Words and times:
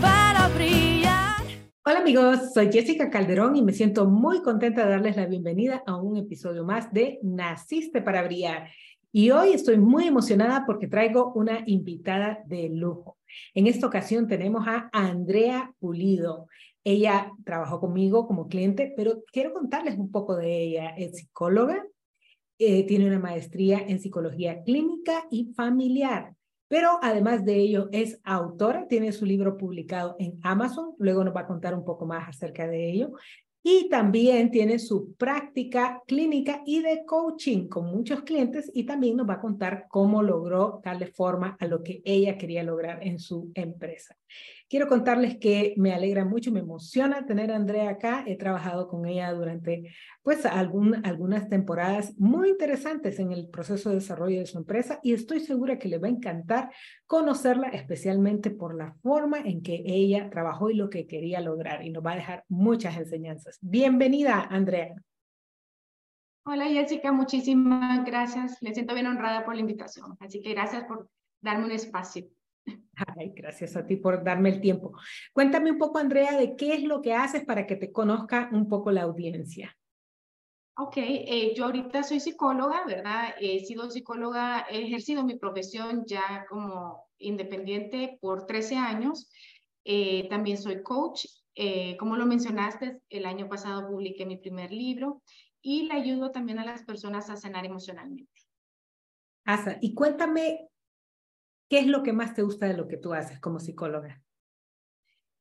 para 0.00 0.48
brillar. 0.54 1.36
Hola 1.84 1.98
amigos, 2.00 2.54
soy 2.54 2.72
Jessica 2.72 3.10
Calderón 3.10 3.56
y 3.56 3.62
me 3.62 3.72
siento 3.72 4.06
muy 4.06 4.42
contenta 4.42 4.84
de 4.84 4.90
darles 4.90 5.16
la 5.16 5.26
bienvenida 5.26 5.82
a 5.86 5.96
un 5.96 6.16
episodio 6.16 6.64
más 6.64 6.92
de 6.92 7.18
Naciste 7.22 8.00
para 8.00 8.22
brillar. 8.22 8.70
Y 9.12 9.30
hoy 9.30 9.52
estoy 9.52 9.76
muy 9.76 10.06
emocionada 10.06 10.64
porque 10.66 10.86
traigo 10.86 11.32
una 11.34 11.62
invitada 11.66 12.42
de 12.46 12.70
lujo. 12.70 13.18
En 13.54 13.66
esta 13.66 13.86
ocasión 13.86 14.28
tenemos 14.28 14.66
a 14.66 14.88
Andrea 14.92 15.74
Pulido. 15.78 16.46
Ella 16.84 17.32
trabajó 17.44 17.80
conmigo 17.80 18.26
como 18.26 18.48
cliente, 18.48 18.94
pero 18.96 19.24
quiero 19.30 19.52
contarles 19.52 19.98
un 19.98 20.10
poco 20.10 20.36
de 20.36 20.62
ella. 20.62 20.90
Es 20.96 21.16
psicóloga, 21.16 21.84
eh, 22.58 22.86
tiene 22.86 23.06
una 23.06 23.18
maestría 23.18 23.80
en 23.86 24.00
psicología 24.00 24.62
clínica 24.62 25.26
y 25.30 25.52
familiar. 25.54 26.34
Pero 26.70 27.00
además 27.02 27.44
de 27.44 27.56
ello 27.56 27.88
es 27.90 28.20
autora, 28.22 28.86
tiene 28.86 29.10
su 29.10 29.26
libro 29.26 29.56
publicado 29.56 30.14
en 30.20 30.38
Amazon, 30.44 30.94
luego 30.98 31.24
nos 31.24 31.34
va 31.34 31.40
a 31.40 31.46
contar 31.48 31.74
un 31.74 31.84
poco 31.84 32.06
más 32.06 32.28
acerca 32.28 32.68
de 32.68 32.92
ello. 32.92 33.10
Y 33.60 33.88
también 33.88 34.52
tiene 34.52 34.78
su 34.78 35.14
práctica 35.14 36.00
clínica 36.06 36.62
y 36.64 36.80
de 36.80 37.04
coaching 37.04 37.66
con 37.66 37.86
muchos 37.86 38.22
clientes 38.22 38.70
y 38.72 38.84
también 38.84 39.16
nos 39.16 39.28
va 39.28 39.34
a 39.34 39.40
contar 39.40 39.86
cómo 39.88 40.22
logró 40.22 40.80
darle 40.84 41.08
forma 41.08 41.56
a 41.58 41.66
lo 41.66 41.82
que 41.82 42.02
ella 42.04 42.38
quería 42.38 42.62
lograr 42.62 43.04
en 43.04 43.18
su 43.18 43.50
empresa. 43.54 44.16
Quiero 44.70 44.86
contarles 44.86 45.36
que 45.38 45.74
me 45.78 45.92
alegra 45.92 46.24
mucho, 46.24 46.52
me 46.52 46.60
emociona 46.60 47.26
tener 47.26 47.50
a 47.50 47.56
Andrea 47.56 47.90
acá. 47.90 48.22
He 48.24 48.36
trabajado 48.36 48.86
con 48.86 49.04
ella 49.04 49.32
durante 49.32 49.92
pues 50.22 50.46
algunas 50.46 51.48
temporadas 51.48 52.16
muy 52.20 52.50
interesantes 52.50 53.18
en 53.18 53.32
el 53.32 53.48
proceso 53.48 53.88
de 53.88 53.96
desarrollo 53.96 54.38
de 54.38 54.46
su 54.46 54.58
empresa 54.58 55.00
y 55.02 55.12
estoy 55.12 55.40
segura 55.40 55.76
que 55.76 55.88
le 55.88 55.98
va 55.98 56.06
a 56.06 56.12
encantar 56.12 56.70
conocerla 57.06 57.66
especialmente 57.70 58.52
por 58.52 58.76
la 58.76 58.92
forma 59.02 59.40
en 59.40 59.60
que 59.60 59.82
ella 59.84 60.30
trabajó 60.30 60.70
y 60.70 60.74
lo 60.74 60.88
que 60.88 61.08
quería 61.08 61.40
lograr 61.40 61.84
y 61.84 61.90
nos 61.90 62.06
va 62.06 62.12
a 62.12 62.16
dejar 62.16 62.44
muchas 62.48 62.96
enseñanzas. 62.96 63.58
Bienvenida, 63.60 64.40
Andrea. 64.40 64.94
Hola 66.44 66.66
Jessica, 66.66 67.10
muchísimas 67.10 68.04
gracias. 68.04 68.62
Me 68.62 68.72
siento 68.72 68.94
bien 68.94 69.08
honrada 69.08 69.44
por 69.44 69.56
la 69.56 69.62
invitación, 69.62 70.16
así 70.20 70.40
que 70.40 70.50
gracias 70.50 70.84
por 70.84 71.10
darme 71.40 71.64
un 71.64 71.72
espacio. 71.72 72.30
Ay, 73.16 73.32
gracias 73.34 73.76
a 73.76 73.86
ti 73.86 73.96
por 73.96 74.22
darme 74.22 74.50
el 74.50 74.60
tiempo. 74.60 74.92
Cuéntame 75.32 75.70
un 75.70 75.78
poco, 75.78 75.98
Andrea, 75.98 76.36
de 76.36 76.56
qué 76.56 76.74
es 76.74 76.82
lo 76.82 77.00
que 77.00 77.14
haces 77.14 77.44
para 77.44 77.66
que 77.66 77.76
te 77.76 77.92
conozca 77.92 78.50
un 78.52 78.68
poco 78.68 78.90
la 78.90 79.02
audiencia. 79.02 79.76
Ok, 80.76 80.94
eh, 80.96 81.52
yo 81.54 81.66
ahorita 81.66 82.02
soy 82.02 82.20
psicóloga, 82.20 82.84
¿verdad? 82.86 83.34
He 83.38 83.60
sido 83.64 83.90
psicóloga, 83.90 84.66
he 84.70 84.86
ejercido 84.86 85.24
mi 85.24 85.36
profesión 85.36 86.04
ya 86.06 86.46
como 86.48 87.06
independiente 87.18 88.18
por 88.20 88.46
13 88.46 88.76
años. 88.76 89.30
Eh, 89.84 90.26
también 90.30 90.56
soy 90.56 90.82
coach. 90.82 91.26
Eh, 91.54 91.96
como 91.98 92.16
lo 92.16 92.24
mencionaste, 92.24 93.00
el 93.10 93.26
año 93.26 93.48
pasado 93.48 93.88
publiqué 93.88 94.24
mi 94.24 94.38
primer 94.38 94.72
libro 94.72 95.22
y 95.60 95.82
le 95.82 95.94
ayudo 95.94 96.30
también 96.30 96.58
a 96.58 96.64
las 96.64 96.84
personas 96.84 97.28
a 97.28 97.36
sanar 97.36 97.66
emocionalmente. 97.66 98.40
Asa, 99.44 99.76
y 99.82 99.92
cuéntame 99.94 100.69
¿Qué 101.70 101.78
es 101.78 101.86
lo 101.86 102.02
que 102.02 102.12
más 102.12 102.34
te 102.34 102.42
gusta 102.42 102.66
de 102.66 102.74
lo 102.74 102.88
que 102.88 102.96
tú 102.96 103.14
haces 103.14 103.38
como 103.38 103.60
psicóloga? 103.60 104.20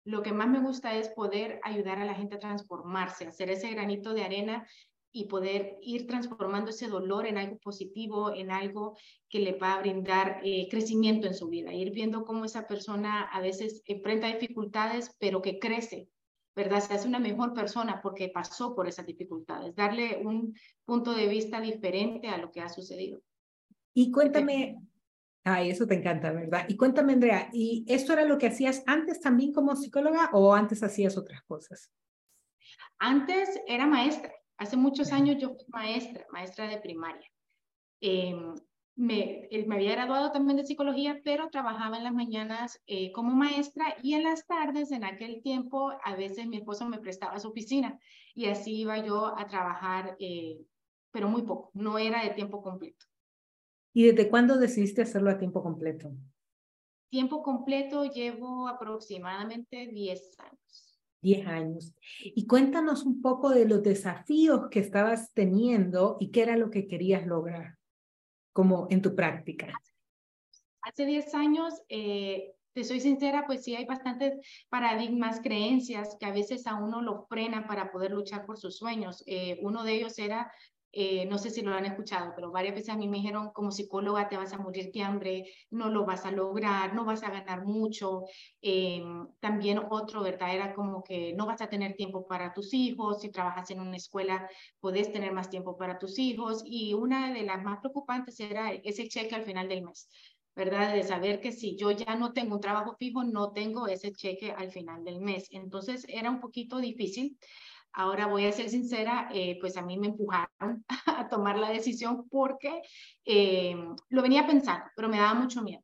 Lo 0.05 0.21
que 0.21 0.31
más 0.31 0.47
me 0.47 0.59
gusta 0.59 0.93
es 0.93 1.09
poder 1.09 1.59
ayudar 1.63 1.97
a 1.97 2.05
la 2.05 2.13
gente 2.13 2.35
a 2.35 2.39
transformarse, 2.39 3.25
hacer 3.25 3.49
ese 3.49 3.71
granito 3.71 4.13
de 4.13 4.23
arena 4.23 4.67
y 5.11 5.25
poder 5.25 5.77
ir 5.81 6.05
transformando 6.05 6.69
ese 6.69 6.87
dolor 6.87 7.25
en 7.25 7.39
algo 7.39 7.57
positivo, 7.57 8.31
en 8.31 8.51
algo 8.51 8.95
que 9.27 9.39
le 9.39 9.53
va 9.53 9.73
a 9.73 9.79
brindar 9.79 10.39
eh, 10.43 10.67
crecimiento 10.69 11.25
en 11.25 11.33
su 11.33 11.49
vida, 11.49 11.73
ir 11.73 11.91
viendo 11.91 12.23
cómo 12.25 12.45
esa 12.45 12.67
persona 12.67 13.23
a 13.23 13.41
veces 13.41 13.81
enfrenta 13.87 14.27
dificultades, 14.27 15.15
pero 15.19 15.41
que 15.41 15.57
crece, 15.57 16.09
¿verdad? 16.55 16.81
Se 16.81 16.93
hace 16.93 17.07
una 17.07 17.17
mejor 17.17 17.55
persona 17.55 18.01
porque 18.03 18.29
pasó 18.29 18.75
por 18.75 18.87
esas 18.87 19.07
dificultades, 19.07 19.75
darle 19.75 20.21
un 20.23 20.53
punto 20.85 21.15
de 21.15 21.27
vista 21.27 21.59
diferente 21.59 22.27
a 22.27 22.37
lo 22.37 22.51
que 22.51 22.61
ha 22.61 22.69
sucedido. 22.69 23.19
Y 23.95 24.11
cuéntame, 24.11 24.77
Ay, 25.43 25.69
eso 25.69 25.87
te 25.87 25.95
encanta, 25.95 26.31
¿verdad? 26.31 26.65
Y 26.67 26.75
cuéntame, 26.75 27.13
Andrea, 27.13 27.49
¿y 27.53 27.85
esto 27.87 28.13
era 28.13 28.25
lo 28.25 28.37
que 28.37 28.47
hacías 28.47 28.83
antes 28.85 29.21
también 29.21 29.53
como 29.53 29.75
psicóloga 29.75 30.29
o 30.33 30.53
antes 30.53 30.83
hacías 30.83 31.17
otras 31.17 31.41
cosas? 31.43 31.91
Antes 32.97 33.59
era 33.67 33.87
maestra. 33.87 34.33
Hace 34.57 34.75
muchos 34.75 35.13
años 35.13 35.37
yo 35.39 35.49
fui 35.49 35.65
maestra, 35.69 36.25
maestra 36.31 36.67
de 36.67 36.79
primaria. 36.79 37.27
Em, 38.01 38.53
me, 38.95 39.47
eh, 39.49 39.65
me, 39.65 39.75
había 39.75 39.93
graduado 39.93 40.31
también 40.33 40.57
de 40.57 40.65
psicología, 40.65 41.21
pero 41.23 41.49
trabajaba 41.49 41.97
en 41.97 42.03
las 42.03 42.13
mañanas 42.13 42.81
eh, 42.85 43.13
como 43.13 43.33
maestra 43.33 43.95
y 44.03 44.15
en 44.15 44.23
las 44.23 44.45
tardes, 44.45 44.91
en 44.91 45.05
aquel 45.05 45.41
tiempo, 45.41 45.93
a 46.03 46.15
veces 46.15 46.47
mi 46.47 46.57
esposo 46.57 46.85
me 46.89 46.99
prestaba 46.99 47.39
su 47.39 47.47
oficina 47.47 47.97
y 48.35 48.47
así 48.47 48.81
iba 48.81 48.97
yo 48.97 49.37
a 49.37 49.47
trabajar, 49.47 50.17
eh, 50.19 50.59
pero 51.11 51.29
muy 51.29 51.43
poco, 51.43 51.71
no 51.73 51.97
era 51.97 52.21
de 52.23 52.31
tiempo 52.31 52.61
completo. 52.61 53.05
¿Y 53.93 54.07
desde 54.07 54.29
cuándo 54.29 54.57
decidiste 54.57 55.01
hacerlo 55.01 55.31
a 55.31 55.37
tiempo 55.37 55.63
completo? 55.63 56.11
Tiempo 57.09 57.41
completo 57.41 58.05
llevo 58.05 58.67
aproximadamente 58.67 59.87
10 59.87 60.39
años. 60.39 60.99
10 61.21 61.47
años. 61.47 61.95
Y 62.23 62.45
cuéntanos 62.45 63.03
un 63.03 63.21
poco 63.21 63.49
de 63.49 63.65
los 63.65 63.81
desafíos 63.83 64.69
que 64.69 64.79
estabas 64.79 65.33
teniendo 65.33 66.17
y 66.19 66.31
qué 66.31 66.43
era 66.43 66.55
lo 66.55 66.69
que 66.69 66.87
querías 66.87 67.25
lograr, 67.25 67.77
como 68.53 68.87
en 68.89 69.01
tu 69.01 69.15
práctica. 69.15 69.73
Hace 70.81 71.05
10 71.05 71.33
años, 71.33 71.81
eh, 71.89 72.53
te 72.73 72.83
soy 72.83 72.99
sincera, 72.99 73.45
pues 73.45 73.63
sí 73.63 73.75
hay 73.75 73.85
bastantes 73.85 74.33
paradigmas, 74.69 75.41
creencias 75.41 76.15
que 76.19 76.25
a 76.25 76.31
veces 76.31 76.67
a 76.67 76.75
uno 76.75 77.01
lo 77.01 77.25
frena 77.27 77.67
para 77.67 77.91
poder 77.91 78.11
luchar 78.11 78.45
por 78.45 78.57
sus 78.57 78.77
sueños. 78.77 79.23
Eh, 79.25 79.59
uno 79.61 79.83
de 79.83 79.95
ellos 79.95 80.17
era 80.19 80.51
eh, 80.91 81.25
no 81.25 81.37
sé 81.37 81.49
si 81.49 81.61
lo 81.61 81.73
han 81.73 81.85
escuchado, 81.85 82.33
pero 82.35 82.51
varias 82.51 82.75
veces 82.75 82.89
a 82.89 82.97
mí 82.97 83.07
me 83.07 83.17
dijeron, 83.17 83.51
como 83.53 83.71
psicóloga 83.71 84.27
te 84.29 84.37
vas 84.37 84.53
a 84.53 84.57
morir 84.57 84.91
de 84.91 85.01
hambre, 85.03 85.45
no 85.69 85.89
lo 85.89 86.05
vas 86.05 86.25
a 86.25 86.31
lograr, 86.31 86.93
no 86.95 87.05
vas 87.05 87.23
a 87.23 87.29
ganar 87.31 87.65
mucho. 87.65 88.23
Eh, 88.61 89.03
también 89.39 89.79
otro, 89.89 90.21
¿verdad? 90.23 90.53
Era 90.55 90.73
como 90.73 91.03
que 91.03 91.33
no 91.33 91.45
vas 91.45 91.61
a 91.61 91.69
tener 91.69 91.95
tiempo 91.95 92.25
para 92.27 92.53
tus 92.53 92.73
hijos, 92.73 93.21
si 93.21 93.31
trabajas 93.31 93.69
en 93.71 93.79
una 93.81 93.97
escuela 93.97 94.49
puedes 94.79 95.11
tener 95.11 95.31
más 95.33 95.49
tiempo 95.49 95.77
para 95.77 95.97
tus 95.99 96.17
hijos. 96.19 96.63
Y 96.65 96.93
una 96.93 97.33
de 97.33 97.43
las 97.43 97.63
más 97.63 97.79
preocupantes 97.79 98.39
era 98.39 98.71
ese 98.73 99.07
cheque 99.07 99.35
al 99.35 99.43
final 99.43 99.67
del 99.67 99.83
mes. 99.83 100.09
¿verdad? 100.55 100.93
De 100.93 101.03
saber 101.03 101.39
que 101.39 101.51
si 101.53 101.77
yo 101.77 101.91
ya 101.91 102.15
no 102.15 102.33
tengo 102.33 102.55
un 102.55 102.61
trabajo 102.61 102.95
fijo, 102.99 103.23
no 103.23 103.53
tengo 103.53 103.87
ese 103.87 104.11
cheque 104.11 104.51
al 104.51 104.71
final 104.71 105.03
del 105.05 105.21
mes. 105.21 105.47
Entonces 105.51 106.05
era 106.09 106.29
un 106.29 106.41
poquito 106.41 106.79
difícil. 106.79 107.37
Ahora 107.93 108.27
voy 108.27 108.45
a 108.45 108.51
ser 108.51 108.69
sincera, 108.69 109.29
eh, 109.33 109.57
pues 109.59 109.77
a 109.77 109.81
mí 109.81 109.97
me 109.97 110.07
empujaron 110.07 110.85
a 111.05 111.27
tomar 111.27 111.57
la 111.57 111.69
decisión 111.69 112.27
porque 112.29 112.81
eh, 113.25 113.75
lo 114.09 114.21
venía 114.21 114.45
pensando, 114.45 114.85
pero 114.95 115.09
me 115.09 115.17
daba 115.17 115.33
mucho 115.33 115.61
miedo. 115.61 115.83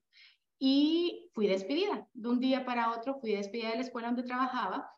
Y 0.60 1.30
fui 1.34 1.48
despedida. 1.48 2.08
De 2.14 2.30
un 2.30 2.40
día 2.40 2.66
para 2.66 2.92
otro 2.92 3.20
fui 3.20 3.34
despedida 3.34 3.70
de 3.70 3.76
la 3.76 3.82
escuela 3.82 4.08
donde 4.08 4.24
trabajaba. 4.24 4.90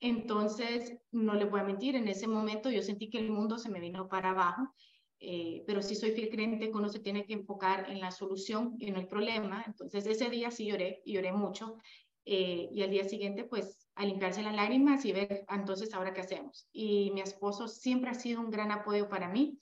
Entonces, 0.00 0.98
no 1.10 1.34
le 1.34 1.46
voy 1.46 1.60
a 1.60 1.64
mentir, 1.64 1.96
en 1.96 2.08
ese 2.08 2.26
momento 2.26 2.70
yo 2.70 2.82
sentí 2.82 3.08
que 3.08 3.18
el 3.18 3.30
mundo 3.30 3.58
se 3.58 3.70
me 3.70 3.80
vino 3.80 4.08
para 4.08 4.30
abajo. 4.30 4.74
Eh, 5.18 5.64
pero 5.66 5.80
sí 5.80 5.94
soy 5.94 6.12
fiel 6.12 6.28
creyente 6.28 6.70
que 6.70 6.76
uno 6.76 6.90
se 6.90 7.00
tiene 7.00 7.24
que 7.24 7.32
enfocar 7.32 7.90
en 7.90 8.00
la 8.00 8.10
solución 8.10 8.76
y 8.78 8.90
no 8.90 9.00
el 9.00 9.08
problema. 9.08 9.64
Entonces 9.66 10.06
ese 10.06 10.28
día 10.28 10.50
sí 10.50 10.66
lloré, 10.66 11.00
y 11.04 11.14
lloré 11.14 11.32
mucho, 11.32 11.78
y 12.26 12.82
al 12.82 12.90
día 12.90 13.08
siguiente 13.08 13.44
pues 13.44 13.86
a 13.94 14.04
limpiarse 14.04 14.42
las 14.42 14.54
lágrimas 14.54 15.04
y 15.04 15.12
ver 15.12 15.44
entonces 15.48 15.94
ahora 15.94 16.12
qué 16.12 16.20
hacemos. 16.20 16.68
Y 16.72 17.10
mi 17.12 17.22
esposo 17.22 17.66
siempre 17.68 18.10
ha 18.10 18.14
sido 18.14 18.40
un 18.40 18.50
gran 18.50 18.70
apoyo 18.70 19.08
para 19.08 19.28
mí. 19.28 19.58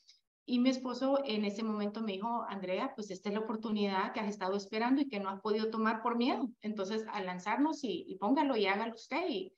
Y 0.47 0.59
mi 0.59 0.69
esposo 0.69 1.21
en 1.25 1.45
ese 1.45 1.63
momento 1.63 2.03
me 2.03 2.13
dijo, 2.13 2.45
Andrea, 2.49 2.93
pues 2.95 3.11
esta 3.11 3.31
es 3.31 3.35
la 3.35 3.41
oportunidad 3.41 4.13
que 4.13 4.21
has 4.21 4.29
estado 4.29 4.57
esperando 4.57 5.01
y 5.01 5.09
que 5.09 5.21
no 5.21 5.31
has 5.31 5.41
podido 5.41 5.71
tomar 5.71 6.03
por 6.03 6.17
miedo. 6.17 6.51
Entonces, 6.61 7.05
al 7.13 7.27
lanzarnos 7.27 7.79
y, 7.83 8.17
póngalo 8.21 8.57
y 8.57 8.67
hágalo 8.67 8.95
usted. 8.95 9.27
Y, 9.29 9.55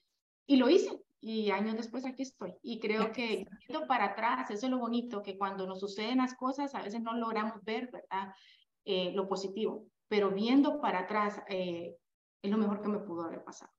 y 0.47 0.57
lo 0.57 0.69
hice. 0.69 1.01
Y 1.21 1.51
años 1.51 1.77
después 1.77 2.05
aquí 2.05 2.23
estoy. 2.23 2.55
Y 2.63 2.79
creo 2.79 3.11
que 3.11 3.47
para 3.89 4.05
atrás, 4.05 4.51
eso 4.51 4.67
es 4.67 4.71
lo 4.71 4.79
bonito, 4.79 5.23
que 5.23 5.37
cuando 5.37 5.67
nos 5.67 5.81
suceden 5.81 6.19
las 6.19 6.35
cosas, 6.35 6.75
a 6.75 6.83
veces 6.83 7.01
no 7.01 7.15
logramos 7.15 7.65
ver, 7.65 7.91
¿verdad? 7.91 8.33
Eh, 8.85 9.11
lo 9.13 9.27
positivo. 9.27 9.87
Pero 10.07 10.31
viendo 10.31 10.81
para 10.81 11.01
atrás, 11.01 11.41
eh, 11.49 11.97
es 12.47 12.51
lo 12.51 12.59
mejor 12.59 12.81
que 12.81 12.89
me 12.89 12.99
pudo 12.99 13.25
haber 13.25 13.45
pasado. 13.45 13.73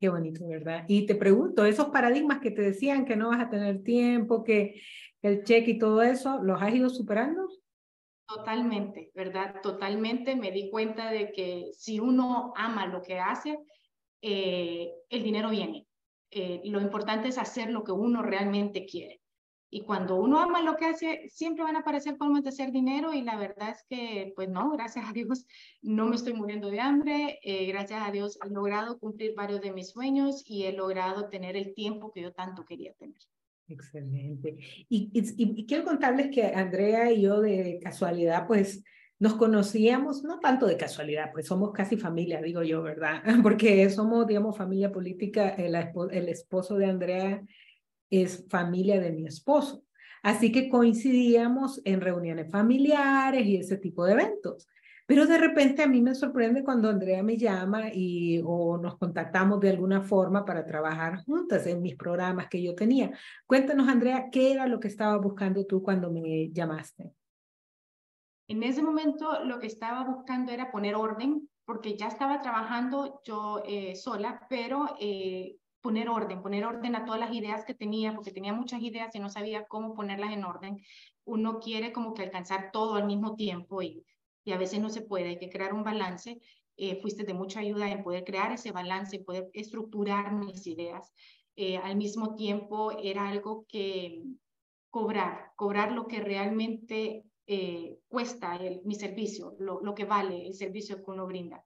Qué 0.00 0.08
bonito, 0.08 0.46
¿verdad? 0.46 0.84
Y 0.88 1.06
te 1.06 1.14
pregunto, 1.14 1.64
esos 1.64 1.88
paradigmas 1.88 2.40
que 2.40 2.50
te 2.50 2.62
decían 2.62 3.04
que 3.04 3.16
no 3.16 3.30
vas 3.30 3.40
a 3.40 3.48
tener 3.48 3.82
tiempo, 3.82 4.44
que 4.44 4.80
el 5.22 5.44
cheque 5.44 5.72
y 5.72 5.78
todo 5.78 6.02
eso, 6.02 6.42
¿los 6.42 6.60
has 6.60 6.74
ido 6.74 6.90
superando? 6.90 7.48
Totalmente, 8.26 9.10
¿verdad? 9.14 9.60
Totalmente 9.62 10.34
me 10.36 10.50
di 10.50 10.70
cuenta 10.70 11.10
de 11.10 11.32
que 11.32 11.70
si 11.72 12.00
uno 12.00 12.52
ama 12.56 12.86
lo 12.86 13.02
que 13.02 13.18
hace, 13.18 13.58
eh, 14.20 14.92
el 15.08 15.22
dinero 15.22 15.50
viene. 15.50 15.86
Eh, 16.30 16.60
lo 16.64 16.80
importante 16.80 17.28
es 17.28 17.38
hacer 17.38 17.70
lo 17.70 17.84
que 17.84 17.92
uno 17.92 18.22
realmente 18.22 18.86
quiere. 18.86 19.20
Y 19.70 19.82
cuando 19.82 20.16
uno 20.16 20.38
ama 20.38 20.62
lo 20.62 20.76
que 20.76 20.86
hace, 20.86 21.28
siempre 21.28 21.64
van 21.64 21.76
a 21.76 21.80
aparecer 21.80 22.16
formas 22.16 22.44
de 22.44 22.50
hacer 22.50 22.70
dinero 22.70 23.12
y 23.12 23.22
la 23.22 23.36
verdad 23.36 23.70
es 23.70 23.84
que, 23.88 24.32
pues 24.36 24.48
no, 24.48 24.70
gracias 24.70 25.08
a 25.08 25.12
Dios, 25.12 25.46
no 25.82 26.06
me 26.06 26.16
estoy 26.16 26.34
muriendo 26.34 26.70
de 26.70 26.80
hambre. 26.80 27.40
Eh, 27.42 27.66
gracias 27.66 28.06
a 28.06 28.12
Dios 28.12 28.38
he 28.44 28.50
logrado 28.50 28.98
cumplir 28.98 29.34
varios 29.34 29.60
de 29.60 29.72
mis 29.72 29.90
sueños 29.90 30.44
y 30.46 30.64
he 30.64 30.72
logrado 30.72 31.28
tener 31.28 31.56
el 31.56 31.74
tiempo 31.74 32.12
que 32.12 32.22
yo 32.22 32.32
tanto 32.32 32.64
quería 32.64 32.92
tener. 32.94 33.18
Excelente. 33.66 34.58
Y, 34.88 35.10
y, 35.12 35.66
quiero 35.66 35.84
contarles 35.84 36.30
que 36.30 36.44
Andrea 36.44 37.10
y 37.10 37.22
yo 37.22 37.40
de 37.40 37.80
casualidad, 37.82 38.46
pues 38.46 38.84
nos 39.18 39.34
conocíamos, 39.34 40.22
no 40.22 40.38
tanto 40.38 40.66
de 40.66 40.76
casualidad, 40.76 41.30
pues 41.32 41.46
somos 41.46 41.72
casi 41.72 41.96
familia, 41.96 42.42
digo 42.42 42.62
yo, 42.62 42.82
¿verdad? 42.82 43.22
Porque 43.42 43.88
somos, 43.88 44.26
digamos, 44.26 44.56
familia 44.56 44.92
política. 44.92 45.48
El, 45.50 45.74
el 45.74 46.28
esposo 46.28 46.76
de 46.76 46.86
Andrea 46.86 47.42
es 48.22 48.46
familia 48.48 49.00
de 49.00 49.12
mi 49.12 49.26
esposo. 49.26 49.84
Así 50.22 50.50
que 50.50 50.68
coincidíamos 50.68 51.82
en 51.84 52.00
reuniones 52.00 52.50
familiares 52.50 53.46
y 53.46 53.56
ese 53.56 53.76
tipo 53.76 54.04
de 54.04 54.12
eventos. 54.12 54.68
Pero 55.06 55.26
de 55.26 55.36
repente 55.36 55.82
a 55.82 55.86
mí 55.86 56.00
me 56.00 56.14
sorprende 56.14 56.64
cuando 56.64 56.88
Andrea 56.88 57.22
me 57.22 57.36
llama 57.36 57.92
y 57.92 58.40
o 58.42 58.78
nos 58.78 58.96
contactamos 58.96 59.60
de 59.60 59.68
alguna 59.68 60.00
forma 60.00 60.46
para 60.46 60.64
trabajar 60.64 61.22
juntas 61.24 61.66
en 61.66 61.82
mis 61.82 61.96
programas 61.96 62.48
que 62.48 62.62
yo 62.62 62.74
tenía. 62.74 63.10
Cuéntanos, 63.46 63.86
Andrea, 63.86 64.30
¿qué 64.32 64.52
era 64.52 64.66
lo 64.66 64.80
que 64.80 64.88
estaba 64.88 65.18
buscando 65.18 65.66
tú 65.66 65.82
cuando 65.82 66.10
me 66.10 66.50
llamaste? 66.50 67.12
En 68.48 68.62
ese 68.62 68.82
momento 68.82 69.44
lo 69.44 69.58
que 69.58 69.66
estaba 69.66 70.04
buscando 70.04 70.52
era 70.52 70.70
poner 70.70 70.94
orden, 70.94 71.50
porque 71.66 71.96
ya 71.96 72.08
estaba 72.08 72.40
trabajando 72.40 73.20
yo 73.24 73.62
eh, 73.66 73.96
sola, 73.96 74.46
pero 74.48 74.96
eh, 75.00 75.56
poner 75.84 76.08
orden, 76.08 76.40
poner 76.40 76.64
orden 76.64 76.96
a 76.96 77.04
todas 77.04 77.20
las 77.20 77.34
ideas 77.34 77.66
que 77.66 77.74
tenía, 77.74 78.14
porque 78.14 78.30
tenía 78.30 78.54
muchas 78.54 78.80
ideas 78.80 79.14
y 79.14 79.18
no 79.18 79.28
sabía 79.28 79.66
cómo 79.66 79.92
ponerlas 79.92 80.32
en 80.32 80.42
orden. 80.42 80.78
Uno 81.24 81.60
quiere 81.60 81.92
como 81.92 82.14
que 82.14 82.22
alcanzar 82.22 82.70
todo 82.72 82.94
al 82.94 83.04
mismo 83.04 83.36
tiempo 83.36 83.82
y, 83.82 84.02
y 84.44 84.52
a 84.52 84.56
veces 84.56 84.80
no 84.80 84.88
se 84.88 85.02
puede, 85.02 85.28
hay 85.28 85.38
que 85.38 85.50
crear 85.50 85.74
un 85.74 85.84
balance. 85.84 86.40
Eh, 86.78 86.98
fuiste 87.02 87.24
de 87.24 87.34
mucha 87.34 87.60
ayuda 87.60 87.90
en 87.90 88.02
poder 88.02 88.24
crear 88.24 88.50
ese 88.50 88.72
balance, 88.72 89.18
poder 89.18 89.50
estructurar 89.52 90.32
mis 90.32 90.66
ideas. 90.66 91.12
Eh, 91.54 91.76
al 91.76 91.96
mismo 91.96 92.34
tiempo 92.34 92.92
era 92.92 93.28
algo 93.28 93.66
que 93.68 94.22
cobrar, 94.88 95.52
cobrar 95.54 95.92
lo 95.92 96.06
que 96.06 96.20
realmente 96.20 97.24
eh, 97.46 97.98
cuesta 98.08 98.56
el, 98.56 98.80
mi 98.84 98.94
servicio, 98.94 99.54
lo, 99.58 99.82
lo 99.82 99.94
que 99.94 100.06
vale 100.06 100.46
el 100.46 100.54
servicio 100.54 100.96
que 101.04 101.10
uno 101.10 101.26
brinda. 101.26 101.62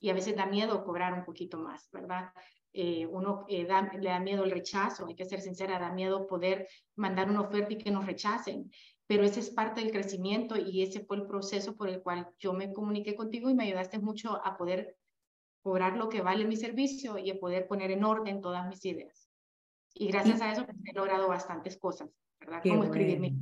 Y 0.00 0.10
a 0.10 0.14
veces 0.14 0.34
da 0.34 0.46
miedo 0.46 0.82
cobrar 0.82 1.12
un 1.14 1.24
poquito 1.24 1.56
más, 1.58 1.88
¿verdad? 1.92 2.32
Eh, 2.72 3.04
uno 3.06 3.46
eh, 3.48 3.66
le 3.98 4.08
da 4.08 4.20
miedo 4.20 4.44
el 4.44 4.50
rechazo, 4.50 5.06
hay 5.06 5.16
que 5.16 5.24
ser 5.24 5.40
sincera, 5.40 5.78
da 5.78 5.92
miedo 5.92 6.26
poder 6.26 6.68
mandar 6.94 7.28
una 7.28 7.40
oferta 7.40 7.72
y 7.72 7.78
que 7.78 7.90
nos 7.90 8.06
rechacen, 8.06 8.70
pero 9.08 9.24
ese 9.24 9.40
es 9.40 9.50
parte 9.50 9.80
del 9.80 9.90
crecimiento 9.90 10.56
y 10.56 10.82
ese 10.82 11.04
fue 11.04 11.16
el 11.16 11.26
proceso 11.26 11.76
por 11.76 11.88
el 11.88 12.00
cual 12.00 12.28
yo 12.38 12.52
me 12.52 12.72
comuniqué 12.72 13.16
contigo 13.16 13.50
y 13.50 13.54
me 13.54 13.64
ayudaste 13.64 13.98
mucho 13.98 14.40
a 14.44 14.56
poder 14.56 14.96
cobrar 15.62 15.96
lo 15.96 16.08
que 16.08 16.22
vale 16.22 16.44
mi 16.44 16.56
servicio 16.56 17.18
y 17.18 17.30
a 17.30 17.40
poder 17.40 17.66
poner 17.66 17.90
en 17.90 18.04
orden 18.04 18.40
todas 18.40 18.68
mis 18.68 18.84
ideas. 18.84 19.28
Y 19.94 20.06
gracias 20.08 20.40
a 20.40 20.52
eso 20.52 20.64
pues, 20.64 20.76
he 20.84 20.92
logrado 20.92 21.26
bastantes 21.26 21.76
cosas, 21.76 22.08
¿verdad? 22.38 22.62
Como 22.62 22.84
escribirme. 22.84 23.34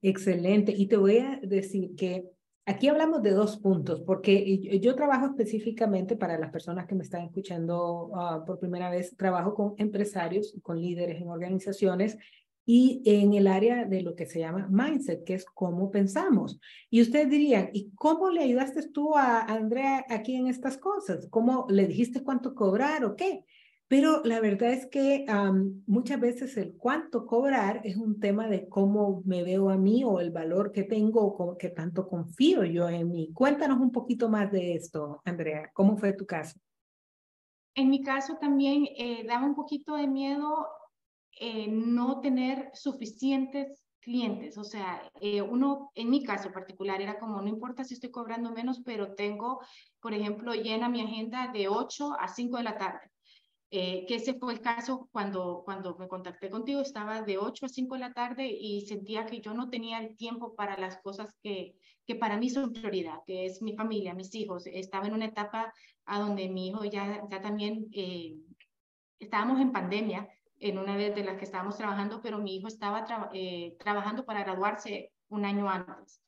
Excelente. 0.00 0.72
Y 0.76 0.86
te 0.86 0.96
voy 0.96 1.18
a 1.18 1.40
decir 1.42 1.96
que 1.96 2.30
Aquí 2.68 2.88
hablamos 2.88 3.22
de 3.22 3.30
dos 3.30 3.58
puntos, 3.58 4.00
porque 4.00 4.58
yo 4.80 4.96
trabajo 4.96 5.26
específicamente 5.26 6.16
para 6.16 6.36
las 6.36 6.50
personas 6.50 6.86
que 6.86 6.96
me 6.96 7.04
están 7.04 7.22
escuchando 7.22 8.10
ah, 8.16 8.42
por 8.44 8.58
primera 8.58 8.90
vez, 8.90 9.16
trabajo 9.16 9.54
con 9.54 9.74
empresarios, 9.78 10.52
con 10.64 10.80
líderes 10.80 11.22
en 11.22 11.28
organizaciones 11.28 12.18
y 12.64 13.02
en 13.04 13.34
el 13.34 13.46
área 13.46 13.84
de 13.84 14.02
lo 14.02 14.16
que 14.16 14.26
se 14.26 14.40
llama 14.40 14.66
mindset, 14.68 15.22
que 15.22 15.34
es 15.34 15.44
cómo 15.44 15.92
pensamos. 15.92 16.58
Y 16.90 17.02
ustedes 17.02 17.30
dirían, 17.30 17.70
¿y 17.72 17.92
cómo 17.94 18.30
le 18.30 18.42
ayudaste 18.42 18.90
tú 18.90 19.16
a 19.16 19.42
Andrea 19.42 20.04
aquí 20.08 20.34
en 20.34 20.48
estas 20.48 20.76
cosas? 20.76 21.28
¿Cómo 21.30 21.66
le 21.68 21.86
dijiste 21.86 22.24
cuánto 22.24 22.56
cobrar 22.56 23.04
o 23.04 23.14
qué? 23.14 23.44
Pero 23.88 24.20
la 24.24 24.40
verdad 24.40 24.72
es 24.72 24.86
que 24.86 25.24
muchas 25.86 26.18
veces 26.18 26.56
el 26.56 26.76
cuánto 26.76 27.24
cobrar 27.24 27.80
es 27.84 27.96
un 27.96 28.18
tema 28.18 28.48
de 28.48 28.68
cómo 28.68 29.22
me 29.24 29.44
veo 29.44 29.70
a 29.70 29.76
mí 29.76 30.02
o 30.02 30.18
el 30.18 30.32
valor 30.32 30.72
que 30.72 30.82
tengo 30.82 31.20
o 31.20 31.56
que 31.56 31.68
tanto 31.68 32.08
confío 32.08 32.64
yo 32.64 32.88
en 32.88 33.08
mí. 33.10 33.30
Cuéntanos 33.32 33.78
un 33.78 33.92
poquito 33.92 34.28
más 34.28 34.50
de 34.50 34.74
esto, 34.74 35.22
Andrea. 35.24 35.70
¿Cómo 35.72 35.96
fue 35.96 36.12
tu 36.14 36.26
caso? 36.26 36.58
En 37.76 37.90
mi 37.90 38.02
caso 38.02 38.38
también 38.40 38.88
eh, 38.96 39.24
daba 39.24 39.46
un 39.46 39.54
poquito 39.54 39.94
de 39.94 40.08
miedo 40.08 40.66
eh, 41.38 41.68
no 41.68 42.20
tener 42.20 42.70
suficientes 42.74 43.84
clientes. 44.00 44.56
O 44.58 44.64
sea, 44.64 45.02
eh, 45.20 45.42
uno, 45.42 45.92
en 45.94 46.10
mi 46.10 46.24
caso 46.24 46.50
particular, 46.50 47.00
era 47.02 47.18
como, 47.18 47.40
no 47.40 47.48
importa 47.48 47.84
si 47.84 47.94
estoy 47.94 48.10
cobrando 48.10 48.50
menos, 48.50 48.80
pero 48.84 49.14
tengo, 49.14 49.60
por 50.00 50.14
ejemplo, 50.14 50.54
llena 50.54 50.88
mi 50.88 51.02
agenda 51.02 51.52
de 51.52 51.68
8 51.68 52.14
a 52.18 52.26
5 52.26 52.56
de 52.56 52.62
la 52.62 52.78
tarde. 52.78 53.10
Eh, 53.70 54.06
que 54.06 54.14
ese 54.16 54.34
fue 54.34 54.52
el 54.52 54.60
caso 54.60 55.08
cuando, 55.10 55.62
cuando 55.64 55.96
me 55.96 56.06
contacté 56.06 56.50
contigo, 56.50 56.80
estaba 56.80 57.22
de 57.22 57.36
8 57.36 57.66
a 57.66 57.68
5 57.68 57.94
de 57.94 58.00
la 58.00 58.12
tarde 58.12 58.46
y 58.46 58.82
sentía 58.82 59.26
que 59.26 59.40
yo 59.40 59.54
no 59.54 59.70
tenía 59.70 59.98
el 59.98 60.16
tiempo 60.16 60.54
para 60.54 60.78
las 60.78 60.98
cosas 61.02 61.34
que, 61.42 61.74
que 62.06 62.14
para 62.14 62.36
mí 62.36 62.48
son 62.48 62.72
prioridad, 62.72 63.18
que 63.26 63.46
es 63.46 63.60
mi 63.62 63.74
familia, 63.74 64.14
mis 64.14 64.32
hijos. 64.36 64.66
Estaba 64.66 65.08
en 65.08 65.14
una 65.14 65.26
etapa 65.26 65.72
a 66.04 66.20
donde 66.20 66.48
mi 66.48 66.68
hijo 66.68 66.84
ya, 66.84 67.26
ya 67.28 67.40
también, 67.40 67.88
eh, 67.92 68.36
estábamos 69.18 69.60
en 69.60 69.72
pandemia, 69.72 70.28
en 70.60 70.78
una 70.78 70.96
de 70.96 71.24
las 71.24 71.36
que 71.36 71.44
estábamos 71.44 71.76
trabajando, 71.76 72.22
pero 72.22 72.38
mi 72.38 72.56
hijo 72.56 72.68
estaba 72.68 73.04
eh, 73.32 73.76
trabajando 73.80 74.24
para 74.24 74.44
graduarse 74.44 75.12
un 75.28 75.44
año 75.44 75.68
antes. 75.68 76.22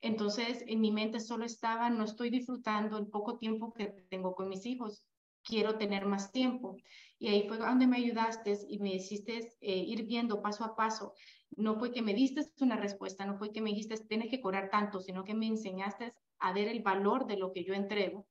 Entonces, 0.00 0.62
en 0.68 0.80
mi 0.80 0.92
mente 0.92 1.18
solo 1.18 1.44
estaba, 1.44 1.90
no 1.90 2.04
estoy 2.04 2.30
disfrutando 2.30 2.96
el 2.96 3.08
poco 3.08 3.38
tiempo 3.38 3.72
que 3.74 3.86
tengo 4.08 4.36
con 4.36 4.48
mis 4.48 4.64
hijos 4.66 5.04
quiero 5.46 5.78
tener 5.78 6.04
más 6.04 6.32
tiempo. 6.32 6.76
Y 7.18 7.28
ahí 7.28 7.48
fue 7.48 7.56
donde 7.56 7.86
me 7.86 7.96
ayudaste 7.96 8.58
y 8.68 8.78
me 8.78 8.94
hiciste 8.94 9.54
eh, 9.60 9.76
ir 9.78 10.04
viendo 10.04 10.42
paso 10.42 10.64
a 10.64 10.76
paso. 10.76 11.14
No 11.56 11.78
fue 11.78 11.92
que 11.92 12.02
me 12.02 12.12
diste 12.12 12.42
una 12.60 12.76
respuesta, 12.76 13.24
no 13.24 13.38
fue 13.38 13.52
que 13.52 13.62
me 13.62 13.70
dijiste 13.70 13.96
tienes 14.06 14.28
que 14.28 14.40
cobrar 14.40 14.68
tanto, 14.68 15.00
sino 15.00 15.24
que 15.24 15.34
me 15.34 15.46
enseñaste 15.46 16.12
a 16.40 16.52
ver 16.52 16.68
el 16.68 16.82
valor 16.82 17.26
de 17.26 17.38
lo 17.38 17.52
que 17.52 17.64
yo 17.64 17.72
entrego 17.72 18.26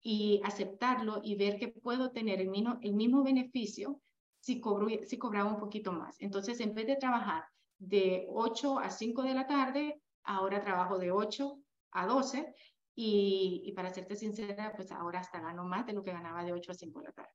y 0.00 0.40
aceptarlo 0.42 1.20
y 1.22 1.36
ver 1.36 1.58
que 1.58 1.68
puedo 1.68 2.10
tener 2.10 2.40
el 2.40 2.48
mismo, 2.48 3.22
beneficio 3.22 4.00
si, 4.40 4.60
cobro, 4.60 4.88
si 5.06 5.18
cobraba 5.18 5.52
un 5.52 5.60
poquito 5.60 5.92
más. 5.92 6.16
Entonces, 6.18 6.58
en 6.58 6.74
vez 6.74 6.86
de 6.88 6.96
trabajar 6.96 7.44
de 7.78 8.26
8 8.28 8.80
a 8.80 8.90
5 8.90 9.22
de 9.22 9.34
la 9.34 9.46
tarde, 9.46 10.02
ahora 10.24 10.60
trabajo 10.60 10.98
de 10.98 11.12
8 11.12 11.56
a 11.92 12.06
12 12.06 12.52
y, 12.94 13.72
para 13.74 13.92
serte 13.92 14.16
sincera, 14.16 14.72
pues 14.76 14.92
ahora 14.92 15.20
hasta 15.20 15.40
gano 15.40 15.64
más 15.64 15.86
de 15.86 15.94
lo 15.94 16.04
que 16.04 16.12
ganaba 16.12 16.44
de 16.44 16.52
8 16.52 16.72
a 16.72 16.74
5 16.74 17.00
de 17.00 17.06
la 17.06 17.12
tarde. 17.12 17.30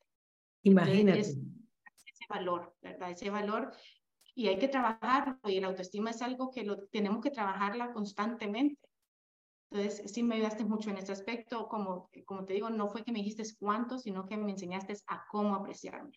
Imagínate. 0.64 1.20
ese 1.20 2.26
valor, 2.30 2.76
¿verdad? 2.82 3.12
Ese 3.12 3.30
valor. 3.30 3.72
Y 4.36 4.48
hay 4.48 4.60
que 4.60 4.68
trabajarlo 4.68 5.40
y 5.46 5.60
la 5.60 5.68
autoestima 5.68 6.12
es 6.12 6.22
algo 6.22 6.52
que 6.52 6.64
lo, 6.64 6.88
tenemos 6.90 7.24
que 7.24 7.32
trabajarla 7.32 7.92
constantemente. 7.92 8.88
Entonces, 9.72 10.12
sí 10.12 10.24
me 10.24 10.36
ayudaste 10.36 10.64
mucho 10.64 10.92
en 10.92 10.98
ese 10.98 11.12
aspecto. 11.12 11.68
Como, 11.68 12.10
como 12.26 12.46
te 12.46 12.54
digo, 12.54 12.70
no 12.70 12.88
fue 12.88 13.04
que 13.04 13.12
me 13.12 13.20
dijiste 13.20 13.44
cuánto, 13.60 13.98
sino 13.98 14.28
que 14.28 14.38
me 14.38 14.52
enseñaste 14.52 14.96
a 15.08 15.26
cómo 15.30 15.56
apreciarme. 15.56 16.12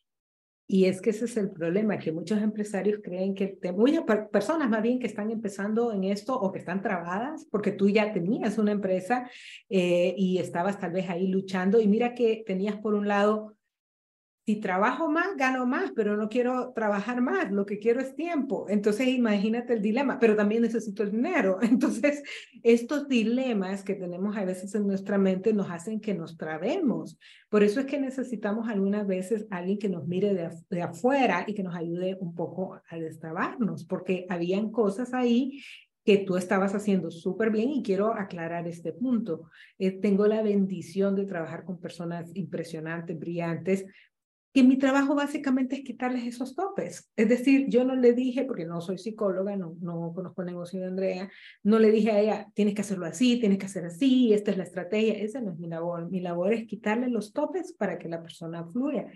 Y 0.73 0.85
es 0.85 1.01
que 1.01 1.11
ese 1.11 1.25
es 1.25 1.37
el 1.37 1.51
problema, 1.51 1.99
que 1.99 2.13
muchos 2.13 2.41
empresarios 2.41 3.01
creen 3.03 3.35
que, 3.35 3.59
muchas 3.73 4.05
personas 4.31 4.71
más 4.71 4.81
bien 4.81 5.01
que 5.01 5.09
están 5.09 5.29
empezando 5.33 5.93
en 5.93 6.05
esto 6.05 6.39
o 6.39 6.53
que 6.53 6.61
están 6.61 6.81
trabadas, 6.81 7.45
porque 7.51 7.73
tú 7.73 7.89
ya 7.89 8.13
tenías 8.13 8.57
una 8.57 8.71
empresa 8.71 9.29
eh, 9.69 10.15
y 10.17 10.39
estabas 10.39 10.79
tal 10.79 10.93
vez 10.93 11.11
ahí 11.11 11.27
luchando 11.27 11.81
y 11.81 11.89
mira 11.89 12.15
que 12.15 12.45
tenías 12.47 12.77
por 12.77 12.95
un 12.95 13.09
lado 13.09 13.57
si 14.51 14.57
trabajo 14.57 15.09
más, 15.09 15.37
gano 15.37 15.65
más, 15.65 15.93
pero 15.95 16.17
no 16.17 16.29
quiero 16.29 16.73
trabajar 16.73 17.21
más, 17.21 17.53
lo 17.53 17.67
que 17.67 17.79
quiero 17.79 18.01
es 18.01 18.17
tiempo. 18.17 18.67
Entonces, 18.69 19.07
imagínate 19.07 19.75
el 19.75 19.81
dilema, 19.81 20.19
pero 20.19 20.35
también 20.35 20.63
necesito 20.63 21.05
el 21.05 21.13
dinero. 21.13 21.59
Entonces, 21.63 22.25
estos 22.65 23.07
dilemas 23.07 23.85
que 23.85 23.95
tenemos 23.95 24.37
a 24.37 24.45
veces 24.45 24.75
en 24.75 24.89
nuestra 24.89 25.19
mente 25.19 25.53
nos 25.53 25.71
hacen 25.71 26.01
que 26.01 26.15
nos 26.15 26.37
trabemos. 26.37 27.17
Por 27.49 27.63
eso 27.63 27.79
es 27.79 27.87
que 27.87 28.01
necesitamos 28.01 28.69
algunas 28.69 29.07
veces 29.07 29.47
alguien 29.51 29.79
que 29.79 29.89
nos 29.89 30.09
mire 30.09 30.35
de, 30.35 30.51
de 30.69 30.83
afuera 30.83 31.45
y 31.47 31.55
que 31.55 31.63
nos 31.63 31.77
ayude 31.77 32.17
un 32.21 32.35
poco 32.35 32.81
a 32.89 32.97
destrabarnos, 32.97 33.85
porque 33.85 34.27
habían 34.29 34.73
cosas 34.73 35.15
ahí 35.15 35.63
que 36.05 36.19
tú 36.19 36.37
estabas 36.37 36.75
haciendo 36.75 37.11
súper 37.11 37.51
bien 37.51 37.71
y 37.71 37.83
quiero 37.83 38.15
aclarar 38.15 38.67
este 38.67 38.93
punto. 38.93 39.51
Eh, 39.79 39.93
tengo 39.93 40.27
la 40.27 40.43
bendición 40.43 41.15
de 41.15 41.27
trabajar 41.27 41.65
con 41.65 41.79
personas 41.79 42.31
impresionantes, 42.35 43.19
brillantes, 43.19 43.85
que 44.53 44.65
mi 44.65 44.77
trabajo 44.77 45.15
básicamente 45.15 45.77
es 45.77 45.83
quitarles 45.83 46.25
esos 46.25 46.57
topes. 46.57 47.09
Es 47.17 47.29
decir, 47.29 47.67
yo 47.69 47.85
no 47.85 47.95
le 47.95 48.13
dije, 48.13 48.45
porque 48.45 48.65
no 48.65 48.81
soy 48.81 48.99
psicóloga, 48.99 49.57
no, 49.57 49.77
no 49.81 50.13
conozco 50.13 50.43
el 50.43 50.49
negocio 50.49 50.81
de 50.81 50.87
Andrea, 50.87 51.31
no 51.63 51.79
le 51.79 51.91
dije 51.91 52.11
a 52.11 52.21
ella, 52.21 52.49
tienes 52.55 52.75
que 52.75 52.81
hacerlo 52.81 53.07
así, 53.07 53.39
tienes 53.39 53.59
que 53.59 53.67
hacer 53.67 53.85
así, 53.85 54.33
esta 54.33 54.51
es 54.51 54.57
la 54.57 54.65
estrategia, 54.65 55.15
esa 55.15 55.41
no 55.41 55.53
es 55.53 55.59
mi 55.59 55.69
labor. 55.69 56.11
Mi 56.11 56.21
labor 56.21 56.53
es 56.53 56.67
quitarle 56.67 57.09
los 57.09 57.33
topes 57.33 57.73
para 57.73 57.99
que 57.99 58.09
la 58.09 58.23
persona 58.23 58.65
fluya. 58.67 59.07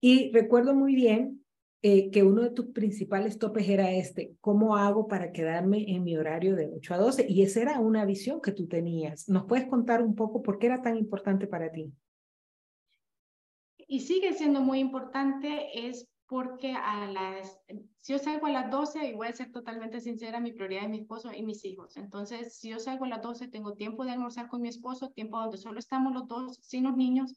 Y 0.00 0.30
recuerdo 0.32 0.74
muy 0.74 0.94
bien 0.94 1.44
eh, 1.82 2.10
que 2.10 2.22
uno 2.22 2.42
de 2.42 2.50
tus 2.50 2.66
principales 2.66 3.38
topes 3.38 3.68
era 3.68 3.92
este, 3.92 4.34
¿cómo 4.40 4.76
hago 4.76 5.08
para 5.08 5.32
quedarme 5.32 5.90
en 5.92 6.04
mi 6.04 6.16
horario 6.16 6.54
de 6.54 6.70
8 6.74 6.94
a 6.94 6.98
12? 6.98 7.26
Y 7.28 7.42
esa 7.42 7.62
era 7.62 7.80
una 7.80 8.04
visión 8.04 8.40
que 8.40 8.52
tú 8.52 8.68
tenías. 8.68 9.28
¿Nos 9.28 9.44
puedes 9.46 9.66
contar 9.66 10.02
un 10.02 10.14
poco 10.14 10.42
por 10.42 10.58
qué 10.58 10.66
era 10.66 10.82
tan 10.82 10.96
importante 10.96 11.48
para 11.48 11.72
ti? 11.72 11.92
Y 13.90 14.00
sigue 14.00 14.34
siendo 14.34 14.60
muy 14.60 14.80
importante, 14.80 15.88
es 15.88 16.06
porque 16.26 16.74
a 16.74 17.06
las, 17.06 17.58
si 18.02 18.12
yo 18.12 18.18
salgo 18.18 18.46
a 18.46 18.50
las 18.50 18.70
12, 18.70 19.08
y 19.08 19.14
voy 19.14 19.28
a 19.28 19.32
ser 19.32 19.50
totalmente 19.50 19.98
sincera, 19.98 20.40
mi 20.40 20.52
prioridad 20.52 20.84
es 20.84 20.90
mi 20.90 20.98
esposo 20.98 21.32
y 21.32 21.42
mis 21.42 21.64
hijos. 21.64 21.96
Entonces, 21.96 22.58
si 22.58 22.68
yo 22.68 22.78
salgo 22.78 23.06
a 23.06 23.08
las 23.08 23.22
12, 23.22 23.48
tengo 23.48 23.72
tiempo 23.72 24.04
de 24.04 24.10
almorzar 24.10 24.48
con 24.48 24.60
mi 24.60 24.68
esposo, 24.68 25.10
tiempo 25.10 25.38
donde 25.38 25.56
solo 25.56 25.78
estamos 25.78 26.12
los 26.12 26.28
dos, 26.28 26.58
sin 26.60 26.84
los 26.84 26.98
niños, 26.98 27.34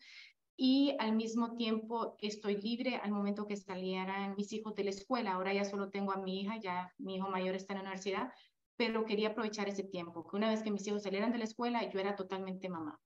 y 0.58 0.94
al 1.00 1.16
mismo 1.16 1.56
tiempo 1.56 2.18
estoy 2.20 2.58
libre 2.58 2.98
al 2.98 3.12
momento 3.12 3.48
que 3.48 3.56
salieran 3.56 4.36
mis 4.36 4.52
hijos 4.52 4.76
de 4.76 4.84
la 4.84 4.90
escuela. 4.90 5.32
Ahora 5.32 5.54
ya 5.54 5.64
solo 5.64 5.90
tengo 5.90 6.12
a 6.12 6.18
mi 6.18 6.42
hija, 6.42 6.58
ya 6.58 6.94
mi 6.98 7.16
hijo 7.16 7.30
mayor 7.30 7.56
está 7.56 7.72
en 7.72 7.78
la 7.78 7.84
universidad, 7.84 8.34
pero 8.76 9.06
quería 9.06 9.30
aprovechar 9.30 9.70
ese 9.70 9.84
tiempo, 9.84 10.28
que 10.28 10.36
una 10.36 10.50
vez 10.50 10.64
que 10.64 10.72
mis 10.72 10.86
hijos 10.86 11.04
salieran 11.04 11.32
de 11.32 11.38
la 11.38 11.46
escuela, 11.46 11.90
yo 11.90 12.00
era 12.02 12.18
totalmente 12.18 12.68
mamá. 12.68 13.00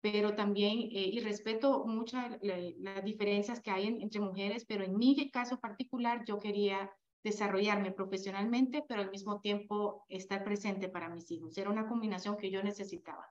Pero 0.00 0.34
también, 0.34 0.78
eh, 0.78 1.10
y 1.12 1.20
respeto 1.20 1.84
muchas 1.86 2.38
las 2.42 3.04
diferencias 3.04 3.60
que 3.60 3.70
hay 3.70 3.86
entre 3.86 4.20
mujeres, 4.20 4.64
pero 4.64 4.84
en 4.84 4.96
mi 4.96 5.30
caso 5.30 5.60
particular, 5.60 6.24
yo 6.24 6.38
quería 6.38 6.90
desarrollarme 7.22 7.92
profesionalmente, 7.92 8.82
pero 8.88 9.02
al 9.02 9.10
mismo 9.10 9.40
tiempo 9.40 10.06
estar 10.08 10.42
presente 10.42 10.88
para 10.88 11.10
mis 11.10 11.30
hijos. 11.30 11.56
Era 11.58 11.70
una 11.70 11.86
combinación 11.86 12.36
que 12.36 12.50
yo 12.50 12.62
necesitaba. 12.62 13.26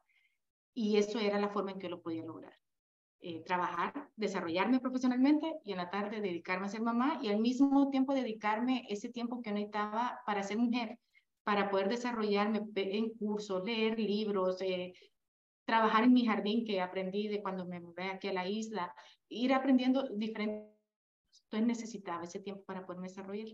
Y 0.73 0.97
eso 0.97 1.19
era 1.19 1.39
la 1.39 1.49
forma 1.49 1.71
en 1.71 1.79
que 1.79 1.89
lo 1.89 2.01
podía 2.01 2.23
lograr. 2.23 2.53
Eh, 3.21 3.43
trabajar, 3.43 4.09
desarrollarme 4.15 4.79
profesionalmente 4.79 5.53
y 5.65 5.73
en 5.73 5.77
la 5.77 5.89
tarde 5.89 6.21
dedicarme 6.21 6.67
a 6.67 6.69
ser 6.69 6.81
mamá 6.81 7.19
y 7.21 7.27
al 7.27 7.39
mismo 7.39 7.89
tiempo 7.89 8.13
dedicarme 8.13 8.85
ese 8.87 9.09
tiempo 9.09 9.41
que 9.41 9.51
necesitaba 9.51 10.21
para 10.25 10.41
ser 10.41 10.57
mujer, 10.57 10.97
para 11.43 11.69
poder 11.69 11.89
desarrollarme 11.89 12.61
en 12.75 13.09
cursos, 13.15 13.61
leer 13.65 13.99
libros, 13.99 14.61
eh, 14.61 14.93
trabajar 15.69 16.03
en 16.03 16.13
mi 16.13 16.25
jardín 16.25 16.65
que 16.65 16.81
aprendí 16.81 17.27
de 17.27 17.43
cuando 17.43 17.65
me 17.67 17.79
mudé 17.79 18.09
aquí 18.09 18.27
a 18.27 18.33
la 18.33 18.47
isla, 18.47 18.91
ir 19.29 19.53
aprendiendo 19.53 20.07
diferentes. 20.09 20.73
Entonces 21.43 21.67
necesitaba 21.67 22.23
ese 22.23 22.39
tiempo 22.39 22.63
para 22.65 22.85
poderme 22.85 23.07
desarrollar. 23.07 23.49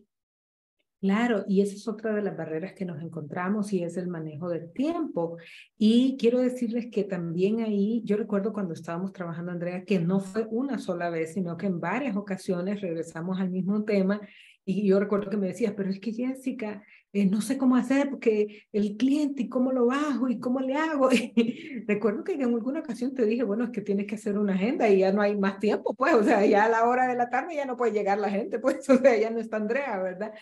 Claro, 1.02 1.44
y 1.48 1.62
esa 1.62 1.76
es 1.76 1.88
otra 1.90 2.16
de 2.16 2.22
las 2.22 2.38
barreras 2.38 2.74
que 2.74 2.86
nos 2.86 3.02
encontramos 3.02 3.74
y 3.74 3.84
es 3.84 3.98
el 3.98 4.08
manejo 4.08 4.48
del 4.48 4.72
tiempo. 4.72 5.38
Y 5.78 6.16
quiero 6.18 6.40
decirles 6.40 6.88
que 6.90 7.04
también 7.04 7.60
ahí, 7.60 8.02
yo 8.06 8.16
recuerdo 8.16 8.54
cuando 8.54 8.74
estábamos 8.74 9.12
trabajando, 9.12 9.52
Andrea, 9.52 9.84
que 9.84 10.00
no 10.00 10.22
fue 10.22 10.48
una 10.50 10.80
sola 10.80 11.10
vez, 11.10 11.34
sino 11.34 11.58
que 11.58 11.68
en 11.68 11.82
varias 11.82 12.16
ocasiones 12.16 12.80
regresamos 12.80 13.40
al 13.40 13.50
mismo 13.50 13.84
tema. 13.84 14.22
Y 14.68 14.88
yo 14.88 15.00
recuerdo 15.00 15.30
que 15.30 15.38
me 15.38 15.48
decías, 15.48 15.74
pero 15.78 15.92
es 15.92 16.00
que 16.00 16.12
Jessica, 16.12 16.84
eh, 17.14 17.28
no 17.28 17.40
sé 17.40 17.56
cómo 17.56 17.76
hacer 17.76 18.10
porque 18.10 18.64
el 18.72 18.98
cliente 18.98 19.44
y 19.44 19.50
cómo 19.50 19.72
lo 19.72 19.86
bajo 19.86 20.28
y 20.28 20.40
cómo 20.40 20.60
le 20.60 20.74
hago. 20.74 21.10
recuerdo 21.88 22.24
que 22.24 22.34
en 22.34 22.44
alguna 22.44 22.80
ocasión 22.80 23.14
te 23.14 23.26
dije, 23.28 23.44
bueno, 23.44 23.66
es 23.66 23.70
que 23.70 23.82
tienes 23.82 24.08
que 24.08 24.16
hacer 24.16 24.40
una 24.40 24.56
agenda 24.56 24.90
y 24.90 25.00
ya 25.00 25.12
no 25.14 25.22
hay 25.22 25.38
más 25.38 25.60
tiempo, 25.60 25.94
pues, 25.94 26.16
o 26.16 26.24
sea, 26.24 26.44
ya 26.48 26.66
a 26.66 26.70
la 26.70 26.86
hora 26.86 27.08
de 27.08 27.16
la 27.16 27.30
tarde 27.30 27.56
ya 27.56 27.66
no 27.66 27.78
puede 27.78 27.94
llegar 27.94 28.18
la 28.18 28.32
gente, 28.32 28.58
pues, 28.60 28.90
o 28.90 28.98
sea, 28.98 29.16
ya 29.16 29.30
no 29.30 29.40
está 29.40 29.58
Andrea, 29.58 30.00
¿verdad? 30.02 30.34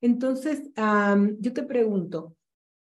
Entonces, 0.00 0.70
yo 1.40 1.52
te 1.52 1.62
pregunto, 1.64 2.36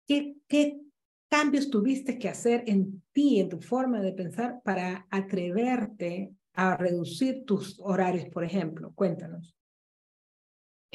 ¿qué, 0.06 0.36
¿qué 0.46 0.80
cambios 1.28 1.68
tuviste 1.68 2.18
que 2.18 2.28
hacer 2.28 2.62
en 2.66 3.02
ti, 3.12 3.40
en 3.40 3.48
tu 3.48 3.60
forma 3.60 4.00
de 4.00 4.12
pensar, 4.12 4.60
para 4.64 5.06
atreverte 5.10 6.32
a 6.52 6.76
reducir 6.76 7.44
tus 7.44 7.78
horarios, 7.80 8.26
por 8.26 8.44
ejemplo? 8.44 8.92
Cuéntanos. 8.94 9.55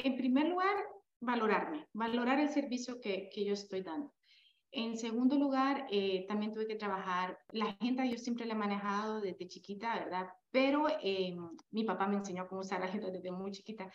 En 0.03 0.17
primer 0.17 0.47
lugar, 0.47 0.75
valorarme, 1.19 1.87
valorar 1.93 2.39
el 2.39 2.49
servicio 2.49 2.99
que, 2.99 3.29
yo 3.35 3.53
estoy 3.53 3.81
dando. 3.81 4.11
En 4.71 4.97
segundo 4.97 5.37
lugar, 5.37 5.85
eh, 5.91 6.25
también 6.27 6.53
tuve 6.53 6.65
que 6.65 6.75
trabajar, 6.75 7.37
la 7.51 7.65
agenda 7.65 8.05
yo 8.05 8.17
siempre 8.17 8.45
la 8.45 8.53
he 8.53 8.57
manejado 8.57 9.21
desde 9.21 9.47
chiquita, 9.47 9.93
¿verdad? 9.99 10.29
Pero 10.49 10.87
eh, 11.03 11.35
mi 11.71 11.83
papá 11.83 12.07
me 12.07 12.15
enseñó 12.15 12.47
cómo 12.47 12.61
usar 12.61 12.79
la 12.79 12.87
agenda 12.87 13.11
desde 13.11 13.31
muy 13.31 13.51
chiquita 13.51 13.91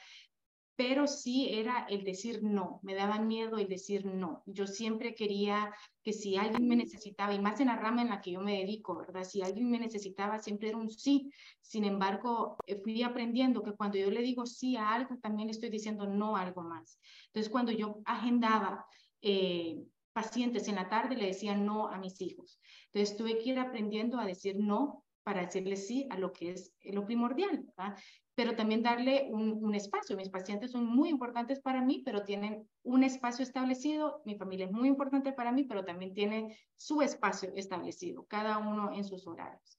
pero 0.76 1.06
sí 1.06 1.48
era 1.50 1.86
el 1.88 2.04
decir 2.04 2.42
no, 2.42 2.80
me 2.82 2.94
daba 2.94 3.18
miedo 3.18 3.56
el 3.56 3.66
decir 3.66 4.04
no. 4.04 4.42
Yo 4.44 4.66
siempre 4.66 5.14
quería 5.14 5.74
que 6.02 6.12
si 6.12 6.36
alguien 6.36 6.68
me 6.68 6.76
necesitaba, 6.76 7.32
y 7.32 7.40
más 7.40 7.58
en 7.60 7.68
la 7.68 7.76
rama 7.76 8.02
en 8.02 8.10
la 8.10 8.20
que 8.20 8.32
yo 8.32 8.40
me 8.40 8.58
dedico, 8.58 8.96
¿verdad? 8.96 9.24
Si 9.24 9.40
alguien 9.40 9.70
me 9.70 9.78
necesitaba, 9.78 10.38
siempre 10.38 10.68
era 10.68 10.76
un 10.76 10.90
sí. 10.90 11.30
Sin 11.62 11.84
embargo, 11.84 12.58
eh, 12.66 12.78
fui 12.82 13.02
aprendiendo 13.02 13.62
que 13.62 13.72
cuando 13.72 13.96
yo 13.96 14.10
le 14.10 14.20
digo 14.20 14.44
sí 14.44 14.76
a 14.76 14.92
algo, 14.92 15.16
también 15.16 15.48
estoy 15.48 15.70
diciendo 15.70 16.06
no 16.06 16.36
a 16.36 16.42
algo 16.42 16.62
más. 16.62 17.00
Entonces, 17.28 17.50
cuando 17.50 17.72
yo 17.72 18.02
agendaba 18.04 18.86
eh, 19.22 19.82
pacientes 20.12 20.68
en 20.68 20.74
la 20.74 20.90
tarde, 20.90 21.16
le 21.16 21.26
decía 21.26 21.56
no 21.56 21.88
a 21.88 21.98
mis 21.98 22.20
hijos. 22.20 22.60
Entonces, 22.92 23.16
tuve 23.16 23.38
que 23.38 23.50
ir 23.50 23.58
aprendiendo 23.58 24.20
a 24.20 24.26
decir 24.26 24.56
no 24.58 25.04
para 25.22 25.46
decirle 25.46 25.76
sí 25.76 26.06
a 26.10 26.18
lo 26.18 26.32
que 26.32 26.50
es 26.50 26.76
lo 26.84 27.04
primordial. 27.06 27.64
¿verdad? 27.76 27.96
Pero 28.36 28.54
también 28.54 28.82
darle 28.82 29.28
un, 29.30 29.74
espacio. 29.74 30.14
Mis 30.14 30.28
pacientes 30.28 30.70
son 30.70 30.84
muy 30.84 31.08
importantes 31.08 31.58
para 31.58 31.80
mí, 31.80 32.02
pero 32.04 32.22
tienen 32.22 32.68
un 32.82 33.02
espacio 33.02 33.42
establecido. 33.42 34.20
Mi 34.26 34.36
familia 34.36 34.66
es 34.66 34.72
muy 34.72 34.88
importante 34.88 35.32
para 35.32 35.52
mí, 35.52 35.64
pero 35.64 35.86
también 35.86 36.12
tiene 36.12 36.58
su 36.76 37.00
espacio 37.00 37.50
establecido, 37.56 38.26
cada 38.26 38.58
uno 38.58 38.92
en 38.92 39.04
sus 39.04 39.26
horarios. 39.26 39.78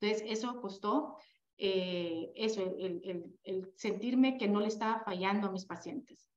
Entonces, 0.00 0.24
eso 0.30 0.60
costó, 0.60 1.16
eh, 1.58 2.30
eso, 2.36 2.62
el, 2.78 3.36
el 3.42 3.72
sentirme 3.74 4.38
que 4.38 4.46
no 4.46 4.60
le 4.60 4.68
estaba 4.68 5.00
fallando 5.00 5.48
a 5.48 5.52
mis 5.52 5.66
pacientes. 5.66 6.30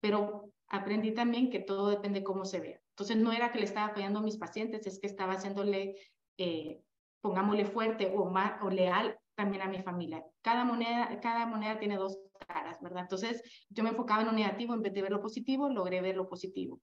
Pero 0.00 0.50
aprendí 0.66 1.12
también 1.12 1.48
que 1.48 1.60
todo 1.60 1.90
depende 1.90 2.24
cómo 2.24 2.44
se 2.44 2.58
vea. 2.58 2.80
Entonces, 2.90 3.16
no 3.18 3.30
era 3.30 3.52
que 3.52 3.60
le 3.60 3.66
estaba 3.66 3.94
fallando 3.94 4.18
a 4.18 4.22
mis 4.22 4.36
pacientes, 4.36 4.84
es 4.88 4.98
que 4.98 5.06
estaba 5.06 5.34
haciéndole, 5.34 5.94
eh, 6.38 6.82
pongámosle 7.20 7.66
fuerte 7.66 8.12
o, 8.16 8.24
más, 8.24 8.60
o 8.64 8.68
leal 8.68 9.16
también 9.34 9.62
a 9.62 9.68
mi 9.68 9.82
familia. 9.82 10.24
Cada 10.42 10.64
moneda, 10.64 11.20
cada 11.20 11.46
moneda 11.46 11.78
tiene 11.78 11.96
dos 11.96 12.18
caras, 12.46 12.78
¿verdad? 12.80 13.02
Entonces, 13.02 13.42
yo 13.68 13.82
me 13.82 13.90
enfocaba 13.90 14.22
en 14.22 14.28
lo 14.28 14.32
negativo 14.32 14.74
en 14.74 14.82
vez 14.82 14.92
de 14.92 15.02
ver 15.02 15.12
lo 15.12 15.20
positivo, 15.20 15.68
logré 15.68 16.00
ver 16.00 16.16
lo 16.16 16.28
positivo. 16.28 16.80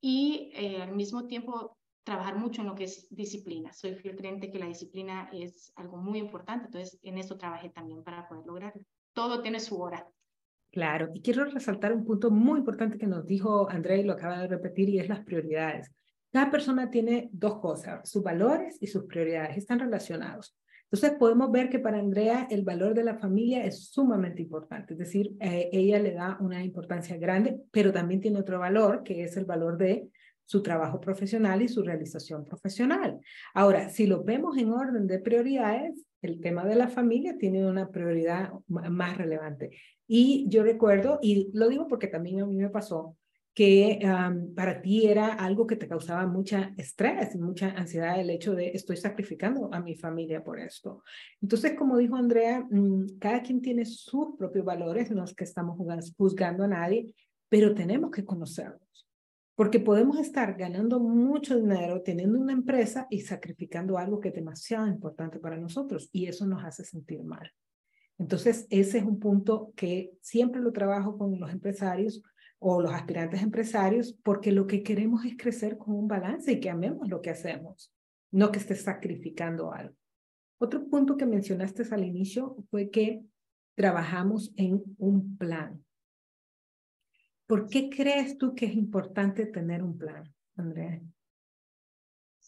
Y 0.00 0.52
eh, 0.54 0.82
al 0.82 0.94
mismo 0.94 1.26
tiempo, 1.26 1.78
trabajar 2.08 2.36
mucho 2.36 2.62
en 2.62 2.68
lo 2.68 2.74
que 2.74 2.84
es 2.84 3.06
disciplina. 3.10 3.72
Soy 3.72 3.94
fiel 3.94 4.16
creyente 4.16 4.50
que 4.50 4.58
la 4.58 4.66
disciplina 4.66 5.28
es 5.30 5.72
algo 5.76 5.98
muy 5.98 6.18
importante, 6.18 6.66
entonces 6.66 6.98
en 7.02 7.18
eso 7.18 7.36
trabajé 7.36 7.68
también 7.68 8.02
para 8.02 8.26
poder 8.26 8.46
lograrlo. 8.46 8.82
Todo 9.12 9.42
tiene 9.42 9.60
su 9.60 9.78
hora. 9.78 10.06
Claro, 10.70 11.10
y 11.12 11.20
quiero 11.20 11.44
resaltar 11.44 11.92
un 11.92 12.04
punto 12.04 12.30
muy 12.30 12.60
importante 12.60 12.98
que 12.98 13.06
nos 13.06 13.26
dijo 13.26 13.68
Andrea 13.68 13.98
y 13.98 14.04
lo 14.04 14.14
acaba 14.14 14.38
de 14.38 14.48
repetir, 14.48 14.88
y 14.88 14.98
es 14.98 15.08
las 15.08 15.20
prioridades. 15.20 15.90
Cada 16.30 16.50
persona 16.50 16.90
tiene 16.90 17.28
dos 17.32 17.58
cosas, 17.58 18.08
sus 18.08 18.22
valores 18.22 18.78
y 18.80 18.86
sus 18.86 19.04
prioridades, 19.04 19.56
están 19.56 19.78
relacionados. 19.78 20.56
Entonces 20.90 21.18
podemos 21.18 21.50
ver 21.52 21.68
que 21.68 21.78
para 21.78 21.98
Andrea 21.98 22.46
el 22.50 22.62
valor 22.62 22.94
de 22.94 23.04
la 23.04 23.18
familia 23.18 23.64
es 23.64 23.88
sumamente 23.88 24.40
importante, 24.40 24.94
es 24.94 24.98
decir, 24.98 25.36
eh, 25.38 25.68
ella 25.70 25.98
le 25.98 26.14
da 26.14 26.38
una 26.40 26.64
importancia 26.64 27.18
grande, 27.18 27.60
pero 27.70 27.92
también 27.92 28.22
tiene 28.22 28.38
otro 28.38 28.58
valor, 28.58 29.02
que 29.02 29.22
es 29.22 29.36
el 29.36 29.44
valor 29.44 29.76
de 29.76 30.08
su 30.46 30.62
trabajo 30.62 30.98
profesional 30.98 31.60
y 31.60 31.68
su 31.68 31.82
realización 31.82 32.46
profesional. 32.46 33.20
Ahora, 33.52 33.90
si 33.90 34.06
lo 34.06 34.24
vemos 34.24 34.56
en 34.56 34.70
orden 34.72 35.06
de 35.06 35.18
prioridades, 35.18 36.06
el 36.22 36.40
tema 36.40 36.64
de 36.64 36.74
la 36.74 36.88
familia 36.88 37.36
tiene 37.36 37.66
una 37.66 37.90
prioridad 37.90 38.50
más 38.66 39.18
relevante. 39.18 39.70
Y 40.06 40.46
yo 40.48 40.62
recuerdo, 40.62 41.18
y 41.20 41.50
lo 41.52 41.68
digo 41.68 41.86
porque 41.86 42.06
también 42.06 42.40
a 42.40 42.46
mí 42.46 42.56
me 42.56 42.70
pasó, 42.70 43.17
que 43.58 43.98
para 44.54 44.80
ti 44.80 45.08
era 45.08 45.32
algo 45.34 45.66
que 45.66 45.74
te 45.74 45.88
causaba 45.88 46.24
mucha 46.28 46.72
estrés 46.76 47.34
y 47.34 47.38
mucha 47.38 47.70
ansiedad 47.70 48.20
el 48.20 48.30
hecho 48.30 48.54
de 48.54 48.68
estoy 48.68 48.96
sacrificando 48.96 49.68
a 49.72 49.80
mi 49.80 49.96
familia 49.96 50.44
por 50.44 50.60
esto. 50.60 51.02
Entonces, 51.42 51.74
como 51.76 51.96
dijo 51.96 52.14
Andrea, 52.14 52.64
mm, 52.70 53.18
cada 53.18 53.42
quien 53.42 53.60
tiene 53.60 53.84
sus 53.84 54.36
propios 54.38 54.64
valores, 54.64 55.10
no 55.10 55.24
es 55.24 55.34
que 55.34 55.42
estamos 55.42 55.76
juzgando 56.16 56.62
a 56.62 56.68
nadie, 56.68 57.12
pero 57.48 57.74
tenemos 57.74 58.12
que 58.12 58.24
conocerlos. 58.24 59.08
Porque 59.56 59.80
podemos 59.80 60.20
estar 60.20 60.56
ganando 60.56 61.00
mucho 61.00 61.56
dinero 61.56 62.00
teniendo 62.02 62.38
una 62.38 62.52
empresa 62.52 63.08
y 63.10 63.22
sacrificando 63.22 63.98
algo 63.98 64.20
que 64.20 64.28
es 64.28 64.36
demasiado 64.36 64.86
importante 64.86 65.40
para 65.40 65.56
nosotros 65.56 66.10
y 66.12 66.26
eso 66.26 66.46
nos 66.46 66.62
hace 66.62 66.84
sentir 66.84 67.24
mal. 67.24 67.50
Entonces, 68.18 68.68
ese 68.70 68.98
es 68.98 69.04
un 69.04 69.18
punto 69.18 69.72
que 69.74 70.12
siempre 70.20 70.60
lo 70.60 70.72
trabajo 70.72 71.18
con 71.18 71.40
los 71.40 71.50
empresarios 71.50 72.22
o 72.58 72.82
los 72.82 72.92
aspirantes 72.92 73.42
empresarios, 73.42 74.18
porque 74.22 74.52
lo 74.52 74.66
que 74.66 74.82
queremos 74.82 75.24
es 75.24 75.36
crecer 75.36 75.78
con 75.78 75.94
un 75.94 76.08
balance 76.08 76.52
y 76.52 76.60
que 76.60 76.70
amemos 76.70 77.08
lo 77.08 77.20
que 77.20 77.30
hacemos, 77.30 77.92
no 78.30 78.50
que 78.50 78.58
estés 78.58 78.82
sacrificando 78.82 79.72
algo. 79.72 79.94
Otro 80.58 80.88
punto 80.88 81.16
que 81.16 81.26
mencionaste 81.26 81.84
al 81.90 82.04
inicio 82.04 82.56
fue 82.70 82.90
que 82.90 83.22
trabajamos 83.76 84.52
en 84.56 84.82
un 84.98 85.36
plan. 85.36 85.84
¿Por 87.46 87.68
qué 87.68 87.88
crees 87.88 88.36
tú 88.36 88.54
que 88.54 88.66
es 88.66 88.74
importante 88.74 89.46
tener 89.46 89.82
un 89.82 89.96
plan, 89.96 90.24
Andrea? 90.56 91.00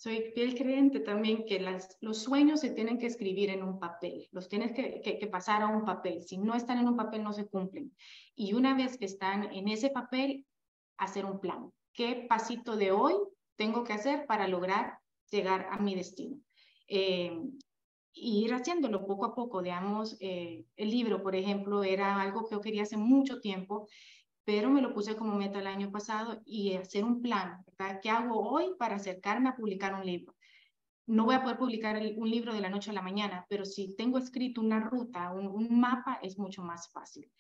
Soy 0.01 0.33
fiel 0.35 0.55
creyente 0.55 1.01
también 1.01 1.45
que 1.45 1.61
los 2.01 2.23
sueños 2.23 2.61
se 2.61 2.71
tienen 2.71 2.99
que 2.99 3.05
escribir 3.05 3.51
en 3.51 3.63
un 3.63 3.79
papel, 3.79 4.31
los 4.33 4.49
tienes 4.49 4.73
que, 4.73 5.29
pasar 5.31 5.61
a 5.61 5.69
un 5.69 5.85
papel. 5.85 6.23
Si 6.23 6.39
no 6.39 6.55
están 6.55 6.79
en 6.79 6.89
un 6.89 6.97
papel, 6.97 7.23
no 7.23 7.35
se 7.35 7.47
cumplen. 7.47 7.95
Y 8.35 8.55
una 8.55 8.75
vez 8.75 8.97
que 8.97 9.05
están 9.05 9.53
en 9.53 9.69
ese 9.69 9.91
papel, 9.91 10.47
hacer 10.97 11.27
un 11.27 11.39
plan. 11.39 11.71
¿Qué 11.93 12.25
pasito 12.27 12.77
de 12.77 12.93
hoy 12.93 13.13
tengo 13.57 13.85
que 13.85 13.93
hacer 13.93 14.25
para 14.25 14.49
lograr 14.49 15.01
llegar 15.31 15.69
a 15.71 15.77
mi 15.77 15.95
destino? 15.95 16.39
Eh, 16.89 17.39
y 18.15 18.45
ir 18.47 18.55
haciéndolo 18.55 19.07
poco 19.07 19.27
a 19.27 19.35
poco, 19.35 19.61
digamos, 19.61 20.17
eh, 20.21 20.65
el 20.77 20.91
libro, 20.91 21.23
por 21.23 21.37
ejemplo, 21.37 21.85
era 21.85 22.23
algo 22.23 22.49
que 22.49 22.55
yo 22.55 22.63
quería 22.63 22.85
hace 22.85 22.97
mucho 22.97 23.39
tiempo 23.43 23.87
pero 24.45 24.71
me 24.71 24.83
lo 24.83 24.93
puse 24.93 25.17
como 25.17 25.35
meta 25.35 25.59
el 25.59 25.67
año 25.67 25.91
pasado 25.91 26.41
y 26.45 26.75
hacer 26.75 27.05
un 27.05 27.21
plan, 27.21 27.65
¿verdad? 27.67 28.01
¿Qué 28.03 28.11
hago 28.11 28.41
hoy 28.41 28.73
para 28.79 28.97
acercarme 28.97 29.49
a 29.49 29.57
publicar 29.57 29.95
un 29.95 30.05
libro? 30.05 30.35
No 31.07 31.25
voy 31.25 31.35
a 31.35 31.43
poder 31.43 31.59
publicar 31.59 32.01
un 32.17 32.31
libro 32.31 32.55
de 32.55 32.61
la 32.61 32.71
noche 32.71 32.91
a 32.91 32.95
la 32.95 33.03
mañana, 33.03 33.45
pero 33.49 33.65
si 33.65 33.97
tengo 33.97 34.19
escrito 34.19 34.61
una 34.61 34.81
ruta, 34.81 35.33
un, 35.33 35.49
un 35.49 35.81
mapa, 35.81 36.19
es 36.23 36.39
mucho 36.39 36.63
más 36.63 36.91
fácil. 36.93 37.31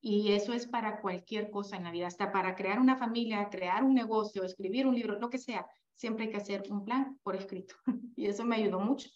Y 0.00 0.32
eso 0.32 0.52
es 0.52 0.66
para 0.66 1.00
cualquier 1.00 1.50
cosa 1.50 1.76
en 1.76 1.84
la 1.84 1.90
vida, 1.90 2.06
hasta 2.06 2.30
para 2.30 2.54
crear 2.54 2.78
una 2.78 2.96
familia, 2.96 3.48
crear 3.48 3.82
un 3.82 3.94
negocio, 3.94 4.44
escribir 4.44 4.86
un 4.86 4.94
libro, 4.94 5.18
lo 5.18 5.30
que 5.30 5.38
sea. 5.38 5.66
Siempre 5.94 6.26
hay 6.26 6.30
que 6.30 6.36
hacer 6.36 6.64
un 6.70 6.84
plan 6.84 7.18
por 7.22 7.36
escrito. 7.36 7.74
y 8.16 8.26
eso 8.26 8.44
me 8.44 8.56
ayudó 8.56 8.80
mucho. 8.80 9.08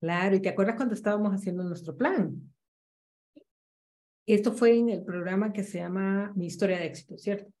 Claro, 0.00 0.36
y 0.36 0.42
te 0.42 0.50
acuerdas 0.50 0.76
cuando 0.76 0.94
estábamos 0.94 1.32
haciendo 1.32 1.64
nuestro 1.64 1.96
plan, 1.96 2.53
esto 4.26 4.52
fue 4.52 4.76
en 4.76 4.88
el 4.88 5.04
programa 5.04 5.52
que 5.52 5.64
se 5.64 5.78
llama 5.78 6.32
Mi 6.34 6.46
historia 6.46 6.78
de 6.78 6.86
éxito, 6.86 7.18
¿cierto? 7.18 7.52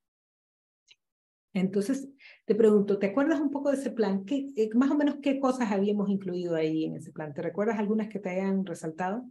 Entonces, 1.52 2.08
te 2.46 2.54
pregunto, 2.56 2.98
¿te 2.98 3.06
acuerdas 3.06 3.40
un 3.40 3.50
poco 3.50 3.70
de 3.70 3.76
ese 3.76 3.90
plan? 3.90 4.24
¿Qué, 4.24 4.48
eh, 4.56 4.70
más 4.74 4.90
o 4.90 4.96
menos 4.96 5.16
qué 5.22 5.38
cosas 5.38 5.70
habíamos 5.70 6.08
incluido 6.08 6.56
ahí 6.56 6.84
en 6.84 6.96
ese 6.96 7.12
plan? 7.12 7.32
¿Te 7.32 7.42
recuerdas 7.42 7.78
algunas 7.78 8.08
que 8.08 8.18
te 8.18 8.30
hayan 8.30 8.66
resaltado? 8.66 9.24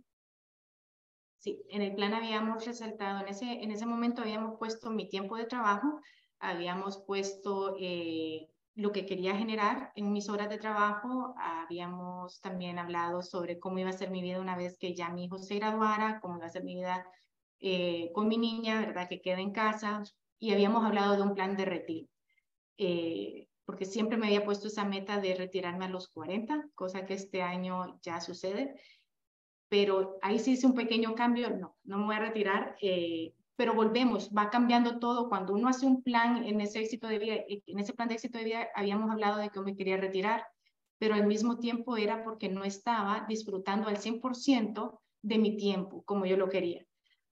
Sí, 1.40 1.62
en 1.70 1.82
el 1.82 1.94
plan 1.94 2.14
habíamos 2.14 2.66
resaltado, 2.66 3.20
en 3.20 3.28
ese, 3.28 3.64
en 3.64 3.72
ese 3.72 3.86
momento 3.86 4.22
habíamos 4.22 4.58
puesto 4.58 4.90
mi 4.90 5.10
tiempo 5.10 5.36
de 5.36 5.44
trabajo, 5.44 6.00
habíamos 6.40 7.04
puesto 7.06 7.76
eh, 7.78 8.48
lo 8.76 8.94
que 8.94 9.06
quería 9.06 9.36
generar 9.36 9.92
en 9.98 10.14
mis 10.14 10.30
horas 10.30 10.50
de 10.50 10.58
trabajo, 10.58 11.36
habíamos 11.38 12.40
también 12.40 12.80
hablado 12.80 13.22
sobre 13.22 13.60
cómo 13.60 13.80
iba 13.80 13.90
a 13.90 13.94
ser 13.94 14.10
mi 14.10 14.22
vida 14.22 14.40
una 14.40 14.56
vez 14.56 14.78
que 14.78 14.96
ya 14.96 15.10
mi 15.10 15.26
hijo 15.26 15.38
se 15.38 15.56
graduara, 15.56 16.22
cómo 16.22 16.38
iba 16.38 16.46
a 16.46 16.50
ser 16.50 16.64
mi 16.64 16.76
vida 16.76 17.06
eh, 17.66 18.12
con 18.14 18.28
mi 18.28 18.38
niña, 18.38 18.82
¿verdad? 18.82 19.08
Que 19.08 19.22
quede 19.22 19.42
en 19.42 19.52
casa. 19.54 20.04
Y 20.38 20.52
habíamos 20.52 20.86
hablado 20.86 21.16
de 21.16 21.22
un 21.22 21.34
plan 21.34 21.56
de 21.56 21.64
retiro. 21.64 22.10
Eh, 22.78 23.48
porque 23.64 23.86
siempre 23.86 24.18
me 24.18 24.28
había 24.28 24.44
puesto 24.44 24.68
esa 24.68 24.84
meta 24.84 25.22
de 25.22 25.36
retirarme 25.36 25.86
a 25.86 25.90
los 25.90 26.10
40, 26.10 26.70
cosa 26.76 27.06
que 27.06 27.14
este 27.14 27.42
año 27.42 28.00
ya 28.02 28.20
sucede. 28.20 28.76
Pero 29.70 30.18
ahí 30.22 30.40
sí 30.40 30.52
hice 30.52 30.68
un 30.68 30.76
pequeño 30.76 31.16
cambio, 31.16 31.52
no, 31.52 31.78
no 31.86 32.00
me 32.00 32.06
voy 32.06 32.16
a 32.16 32.20
retirar, 32.20 32.76
eh, 32.82 33.34
pero 33.56 33.74
volvemos, 33.74 34.30
va 34.38 34.50
cambiando 34.50 35.00
todo. 35.00 35.30
Cuando 35.30 35.54
uno 35.54 35.70
hace 35.70 35.86
un 35.86 36.04
plan 36.04 36.44
en 36.44 36.60
ese 36.60 36.82
éxito 36.82 37.08
de 37.08 37.20
vida, 37.20 37.36
en 37.48 37.80
ese 37.80 37.94
plan 37.94 38.10
de 38.10 38.16
éxito 38.16 38.38
de 38.38 38.44
vida 38.44 38.68
habíamos 38.76 39.10
hablado 39.10 39.38
de 39.38 39.50
que 39.50 39.62
me 39.62 39.78
quería 39.78 39.96
retirar, 39.96 40.46
pero 40.98 41.16
al 41.16 41.26
mismo 41.26 41.60
tiempo 41.60 41.96
era 41.96 42.26
porque 42.26 42.50
no 42.50 42.66
estaba 42.66 43.26
disfrutando 43.30 43.88
al 43.88 43.98
100% 43.98 45.00
de 45.22 45.38
mi 45.38 45.56
tiempo 45.56 46.04
como 46.04 46.26
yo 46.26 46.36
lo 46.36 46.50
quería. 46.50 46.86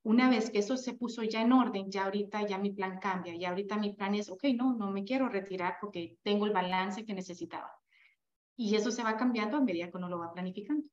Una 0.04 0.30
vez 0.30 0.50
que 0.50 0.60
eso 0.60 0.78
se 0.78 0.94
puso 0.94 1.24
ya 1.24 1.42
en 1.42 1.52
orden, 1.52 1.92
ya 1.92 2.06
ahorita 2.06 2.46
ya 2.48 2.58
mi 2.58 2.72
plan 2.72 2.98
cambia, 3.00 3.36
ya 3.36 3.50
ahorita 3.50 3.78
mi 3.78 3.94
plan 3.94 4.16
es, 4.16 4.30
ok, 4.30 4.46
no, 4.56 4.76
no 4.76 4.90
me 4.90 5.04
quiero 5.04 5.30
retirar 5.30 5.76
porque 5.80 6.18
tengo 6.24 6.46
el 6.46 6.54
balance 6.54 7.06
que 7.06 7.14
necesitaba. 7.14 7.72
Y 8.56 8.76
eso 8.76 8.92
se 8.92 9.04
va 9.04 9.16
cambiando 9.16 9.58
a 9.58 9.62
medida 9.62 9.90
que 9.92 9.98
uno 9.98 10.10
lo 10.10 10.20
va 10.20 10.34
planificando. 10.34 10.88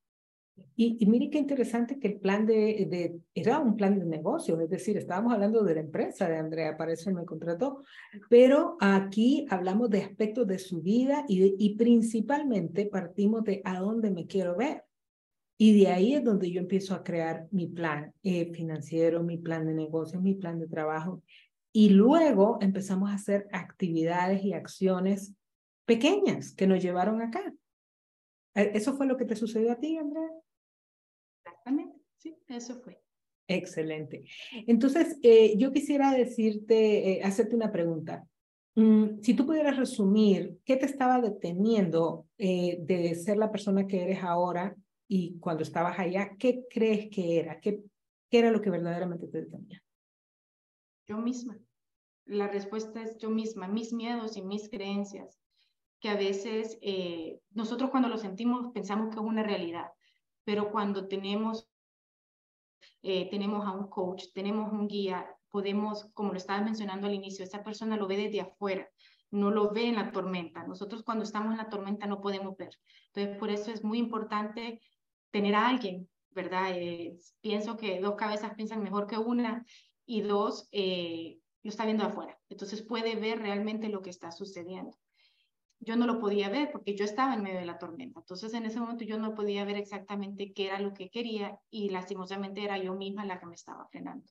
Y, 0.75 0.97
y 0.99 1.05
mire 1.07 1.29
qué 1.29 1.37
interesante 1.37 1.99
que 1.99 2.07
el 2.07 2.19
plan 2.19 2.45
de, 2.45 2.87
de, 2.89 3.19
era 3.33 3.59
un 3.59 3.75
plan 3.75 3.97
de 3.97 4.05
negocio, 4.05 4.59
es 4.59 4.69
decir, 4.69 4.97
estábamos 4.97 5.33
hablando 5.33 5.63
de 5.63 5.75
la 5.75 5.81
empresa 5.81 6.27
de 6.27 6.37
Andrea, 6.37 6.77
para 6.77 6.93
eso 6.93 7.11
me 7.11 7.25
contrató, 7.25 7.81
pero 8.29 8.77
aquí 8.79 9.45
hablamos 9.49 9.89
de 9.89 10.03
aspectos 10.03 10.47
de 10.47 10.59
su 10.59 10.81
vida 10.81 11.25
y, 11.27 11.55
y 11.57 11.75
principalmente 11.75 12.85
partimos 12.85 13.43
de 13.43 13.61
a 13.63 13.79
dónde 13.79 14.11
me 14.11 14.27
quiero 14.27 14.55
ver. 14.55 14.83
Y 15.61 15.77
de 15.77 15.89
ahí 15.89 16.13
es 16.13 16.23
donde 16.23 16.49
yo 16.49 16.61
empiezo 16.61 16.95
a 16.95 17.03
crear 17.03 17.47
mi 17.51 17.67
plan 17.67 18.13
eh, 18.23 18.49
financiero, 18.53 19.21
mi 19.21 19.37
plan 19.37 19.67
de 19.67 19.73
negocio, 19.73 20.21
mi 20.21 20.33
plan 20.33 20.57
de 20.57 20.67
trabajo. 20.67 21.21
Y 21.73 21.89
luego 21.89 22.57
empezamos 22.61 23.09
a 23.09 23.15
hacer 23.15 23.47
actividades 23.51 24.43
y 24.45 24.53
acciones 24.53 25.33
pequeñas 25.85 26.55
que 26.55 26.65
nos 26.65 26.81
llevaron 26.81 27.21
acá. 27.21 27.53
Eh, 28.55 28.71
¿Eso 28.73 28.95
fue 28.95 29.05
lo 29.05 29.17
que 29.17 29.25
te 29.25 29.35
sucedió 29.35 29.73
a 29.73 29.79
ti, 29.79 29.97
Andrea? 29.97 30.29
Exactamente, 31.43 31.99
sí, 32.17 32.37
eso 32.47 32.79
fue. 32.81 33.01
Excelente. 33.49 34.23
Entonces, 34.65 35.17
eh, 35.23 35.57
yo 35.57 35.73
quisiera 35.73 36.13
decirte, 36.13 37.11
eh, 37.11 37.23
hacerte 37.23 37.55
una 37.55 37.71
pregunta. 37.71 38.25
Mm, 38.75 39.21
si 39.21 39.33
tú 39.33 39.45
pudieras 39.45 39.75
resumir, 39.75 40.59
¿qué 40.63 40.77
te 40.77 40.85
estaba 40.85 41.19
deteniendo 41.19 42.27
eh, 42.37 42.77
de 42.81 43.15
ser 43.15 43.37
la 43.37 43.51
persona 43.51 43.87
que 43.87 44.03
eres 44.03 44.23
ahora 44.23 44.75
y 45.11 45.39
cuando 45.39 45.63
estabas 45.63 45.97
allá, 45.97 46.37
¿qué 46.37 46.67
crees 46.69 47.09
que 47.09 47.39
era? 47.39 47.59
¿Qué, 47.59 47.83
qué 48.29 48.39
era 48.39 48.51
lo 48.51 48.61
que 48.61 48.69
verdaderamente 48.69 49.27
te 49.27 49.41
detenía? 49.41 49.83
Yo 51.07 51.17
misma. 51.17 51.57
La 52.25 52.47
respuesta 52.47 53.01
es 53.01 53.17
yo 53.17 53.31
misma, 53.31 53.67
mis 53.67 53.91
miedos 53.91 54.37
y 54.37 54.43
mis 54.43 54.69
creencias, 54.69 55.41
que 55.99 56.09
a 56.09 56.15
veces 56.15 56.77
eh, 56.83 57.41
nosotros 57.49 57.89
cuando 57.89 58.07
lo 58.07 58.19
sentimos 58.19 58.71
pensamos 58.71 59.09
que 59.09 59.19
es 59.19 59.25
una 59.25 59.41
realidad, 59.41 59.89
pero 60.43 60.71
cuando 60.71 61.07
tenemos, 61.07 61.67
eh, 63.01 63.31
tenemos 63.31 63.65
a 63.65 63.71
un 63.71 63.89
coach, 63.89 64.25
tenemos 64.35 64.71
un 64.71 64.87
guía, 64.87 65.27
podemos, 65.49 66.05
como 66.13 66.33
lo 66.33 66.37
estabas 66.37 66.63
mencionando 66.63 67.07
al 67.07 67.15
inicio, 67.15 67.43
esa 67.43 67.63
persona 67.63 67.97
lo 67.97 68.05
ve 68.05 68.15
desde 68.15 68.41
afuera, 68.41 68.87
no 69.31 69.49
lo 69.49 69.71
ve 69.71 69.87
en 69.87 69.95
la 69.95 70.11
tormenta. 70.11 70.67
Nosotros 70.67 71.01
cuando 71.01 71.23
estamos 71.23 71.53
en 71.53 71.57
la 71.57 71.69
tormenta 71.69 72.05
no 72.05 72.21
podemos 72.21 72.55
ver. 72.57 72.77
Entonces, 73.07 73.39
por 73.39 73.49
eso 73.49 73.71
es 73.71 73.83
muy 73.83 73.97
importante 73.97 74.79
tener 75.31 75.55
a 75.55 75.67
alguien, 75.67 76.09
¿verdad? 76.31 76.71
Eh, 76.75 77.17
pienso 77.41 77.77
que 77.77 77.99
dos 77.99 78.15
cabezas 78.15 78.53
piensan 78.55 78.83
mejor 78.83 79.07
que 79.07 79.17
una 79.17 79.65
y 80.05 80.21
dos 80.21 80.67
eh, 80.71 81.39
lo 81.63 81.69
está 81.69 81.85
viendo 81.85 82.05
afuera. 82.05 82.39
Entonces 82.49 82.81
puede 82.81 83.15
ver 83.15 83.39
realmente 83.39 83.89
lo 83.89 84.01
que 84.01 84.09
está 84.09 84.31
sucediendo. 84.31 84.97
Yo 85.81 85.95
no 85.95 86.05
lo 86.05 86.19
podía 86.19 86.49
ver 86.49 86.71
porque 86.71 86.95
yo 86.95 87.05
estaba 87.05 87.33
en 87.33 87.43
medio 87.43 87.59
de 87.59 87.65
la 87.65 87.77
tormenta. 87.77 88.19
Entonces 88.19 88.53
en 88.53 88.65
ese 88.65 88.79
momento 88.79 89.05
yo 89.05 89.17
no 89.17 89.33
podía 89.33 89.63
ver 89.63 89.77
exactamente 89.77 90.51
qué 90.53 90.67
era 90.67 90.79
lo 90.79 90.93
que 90.93 91.09
quería 91.09 91.57
y 91.69 91.89
lastimosamente 91.89 92.63
era 92.63 92.77
yo 92.77 92.95
misma 92.95 93.25
la 93.25 93.39
que 93.39 93.45
me 93.45 93.55
estaba 93.55 93.87
frenando. 93.87 94.25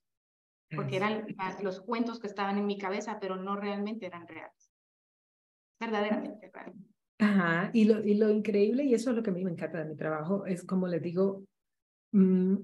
Porque 0.75 0.97
eran 0.97 1.27
los 1.63 1.81
cuentos 1.81 2.19
que 2.19 2.27
estaban 2.27 2.59
en 2.59 2.67
mi 2.67 2.77
cabeza, 2.77 3.19
pero 3.19 3.37
no 3.37 3.57
realmente 3.57 4.05
eran 4.05 4.29
reales. 4.29 4.71
Verdaderamente 5.81 6.51
reales. 6.53 6.98
Ajá, 7.21 7.71
y 7.73 7.85
lo, 7.85 8.05
y 8.05 8.15
lo 8.15 8.31
increíble, 8.31 8.85
y 8.85 8.95
eso 8.95 9.11
es 9.11 9.17
lo 9.17 9.23
que 9.23 9.31
a 9.31 9.33
mí 9.33 9.45
me 9.45 9.51
encanta 9.51 9.79
de 9.79 9.91
mi 9.91 9.97
trabajo, 9.97 10.47
es 10.47 10.63
como 10.65 10.87
les 10.87 11.03
digo, 11.03 11.43
mmm, 12.13 12.57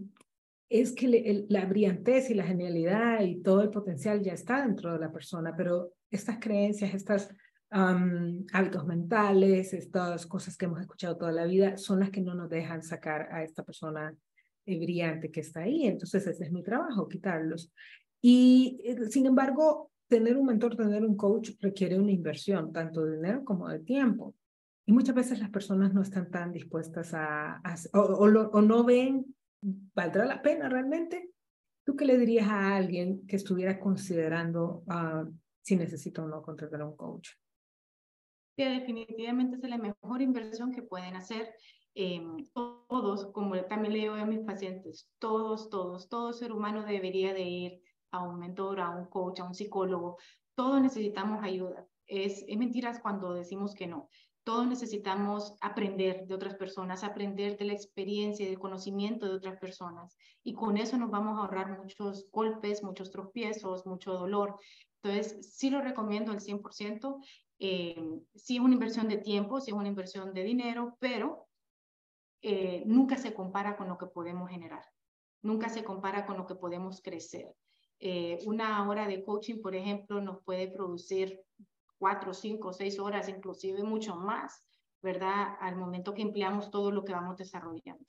es 0.69 0.93
que 0.93 1.09
le, 1.09 1.29
el, 1.29 1.47
la 1.49 1.67
brillantez 1.67 2.31
y 2.31 2.35
la 2.35 2.45
genialidad 2.45 3.21
y 3.23 3.43
todo 3.43 3.63
el 3.63 3.71
potencial 3.71 4.23
ya 4.23 4.33
está 4.33 4.65
dentro 4.65 4.93
de 4.93 4.99
la 4.99 5.13
persona, 5.13 5.55
pero 5.57 5.93
estas 6.11 6.39
creencias, 6.39 6.95
estos 6.95 7.29
um, 7.73 8.45
hábitos 8.53 8.87
mentales, 8.87 9.73
estas 9.75 10.27
cosas 10.27 10.57
que 10.57 10.67
hemos 10.67 10.81
escuchado 10.81 11.17
toda 11.17 11.33
la 11.33 11.47
vida, 11.47 11.77
son 11.77 12.01
las 12.01 12.11
que 12.11 12.21
no 12.21 12.35
nos 12.35 12.49
dejan 12.49 12.83
sacar 12.83 13.29
a 13.33 13.43
esta 13.43 13.65
persona 13.65 14.15
eh, 14.67 14.79
brillante 14.79 15.31
que 15.31 15.41
está 15.41 15.61
ahí. 15.61 15.87
Entonces, 15.87 16.27
ese 16.27 16.45
es 16.45 16.53
mi 16.53 16.63
trabajo, 16.63 17.09
quitarlos. 17.09 17.73
Y, 18.23 18.81
eh, 18.85 19.11
sin 19.11 19.27
embargo, 19.27 19.91
tener 20.09 20.37
un 20.37 20.47
mentor, 20.47 20.77
tener 20.77 21.05
un 21.05 21.17
coach 21.17 21.51
requiere 21.61 21.99
una 21.99 22.13
inversión, 22.13 22.73
tanto 22.73 23.05
de 23.05 23.17
dinero 23.17 23.45
como 23.45 23.69
de 23.69 23.81
tiempo. 23.81 24.35
Y 24.87 24.93
muchas 24.93 25.15
veces 25.15 25.41
las 25.41 25.51
personas 25.51 25.95
no 25.95 26.03
están 26.03 26.31
tan 26.31 26.53
dispuestas 26.53 27.15
a, 27.15 27.57
a 27.57 27.75
o, 27.95 28.01
o, 28.01 28.27
o, 28.27 28.63
no 28.63 28.85
ven, 28.85 29.35
¿valdrá 29.63 30.27
la 30.27 30.43
pena 30.43 30.69
realmente? 30.69 31.31
¿Tú 31.85 31.97
qué 31.97 32.05
le 32.05 32.19
dirías 32.19 32.49
a 32.49 32.77
alguien 32.77 33.27
que 33.27 33.37
estuviera 33.37 33.81
considerando 33.81 34.85
uh, 34.87 35.31
si 35.63 35.77
necesita 35.77 36.23
o 36.23 36.29
no 36.29 36.43
contratar 36.43 36.83
a 36.83 36.87
un 36.87 36.97
coach? 36.97 37.31
Que 38.57 38.69
definitivamente 38.69 39.57
es 39.57 39.69
la 39.69 39.79
mejor 39.79 40.21
inversión 40.21 40.71
que 40.71 40.83
pueden 40.83 41.17
hacer 41.17 41.55
eh, 41.95 42.23
todos, 42.89 43.27
como 43.33 43.57
también 43.65 43.95
le 43.95 44.01
digo 44.01 44.15
a 44.15 44.27
mis 44.27 44.41
pacientes, 44.41 45.09
todos, 45.19 45.71
todos, 45.71 46.09
todo 46.09 46.33
ser 46.33 46.53
humano 46.53 46.85
debería 46.85 47.33
de 47.33 47.43
ir 47.43 47.83
a 48.11 48.23
un 48.23 48.39
mentor, 48.39 48.81
a 48.81 48.91
un 48.91 49.07
coach, 49.07 49.41
a 49.41 49.45
un 49.45 49.55
psicólogo. 49.55 50.19
Todos 50.55 50.81
necesitamos 50.81 51.43
ayuda. 51.43 51.87
Es, 52.07 52.45
es 52.47 52.59
mentiras 52.59 53.01
cuando 53.01 53.33
decimos 53.33 53.75
que 53.75 53.87
no 53.87 54.11
todos 54.45 54.67
necesitamos 54.67 55.57
aprender 55.61 56.27
de 56.27 56.35
otras 56.35 56.55
personas, 56.55 57.03
aprender 57.03 57.57
de 57.57 57.65
la 57.65 57.73
experiencia 57.73 58.45
y 58.45 58.51
del 58.51 58.59
conocimiento 58.59 59.27
de 59.27 59.37
otras 59.37 59.59
personas. 59.59 60.17
Y 60.43 60.53
con 60.53 60.77
eso 60.77 60.99
nos 60.99 61.11
vamos 61.11 61.37
a 61.37 61.43
ahorrar 61.43 61.79
muchos 61.79 62.31
golpes, 62.31 62.83
muchos 62.83 63.11
tropiezos, 63.11 63.87
mucho 63.87 64.13
dolor. 64.13 64.57
Entonces, 65.03 65.55
sí 65.55 65.71
lo 65.71 65.81
recomiendo 65.81 66.31
al 66.31 66.41
100%. 66.41 67.19
Eh, 67.59 68.21
sí 68.35 68.57
es 68.57 68.63
una 68.63 68.75
inversión 68.75 69.09
de 69.09 69.19
tiempo, 69.19 69.61
sí 69.61 69.71
es 69.71 69.77
una 69.77 69.89
inversión 69.89 70.35
de 70.35 70.45
dinero, 70.45 70.97
pero 71.01 71.47
eh, 72.43 72.83
nunca 72.85 73.17
se 73.17 73.33
compara 73.33 73.77
con 73.77 73.89
lo 73.89 73.97
que 73.97 74.07
podemos 74.07 74.51
generar, 74.51 74.85
nunca 75.41 75.71
se 75.71 75.83
compara 75.83 76.27
con 76.27 76.37
lo 76.37 76.47
que 76.47 76.55
podemos 76.55 77.01
crecer. 77.01 77.55
Eh, 78.01 78.39
una 78.45 78.87
hora 78.87 79.07
de 79.07 79.25
coaching, 79.25 79.63
por 79.63 79.75
ejemplo, 79.75 80.21
nos 80.21 80.43
puede 80.45 80.69
producir 80.69 81.41
cuatro, 81.99 82.35
cinco, 82.35 82.73
seis 82.73 82.99
horas, 82.99 83.29
inclusive 83.29 83.83
mucho 83.83 84.17
más, 84.17 84.65
¿verdad? 85.03 85.55
Al 85.61 85.77
momento 85.77 86.15
que 86.15 86.23
empleamos 86.23 86.71
todo 86.71 86.91
lo 86.91 87.05
que 87.05 87.13
vamos 87.13 87.37
desarrollando. 87.37 88.05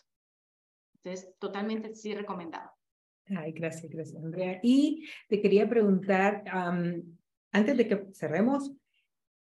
Entonces, 0.95 1.33
totalmente 1.39 1.93
sí 1.95 2.15
recomendado. 2.15 2.71
Ay, 3.27 3.51
gracias, 3.53 3.91
gracias, 3.91 4.23
Andrea. 4.23 4.59
Y 4.61 5.07
te 5.27 5.41
quería 5.41 5.67
preguntar, 5.67 6.43
antes 7.51 7.77
de 7.77 7.87
que 7.87 8.07
cerremos, 8.13 8.71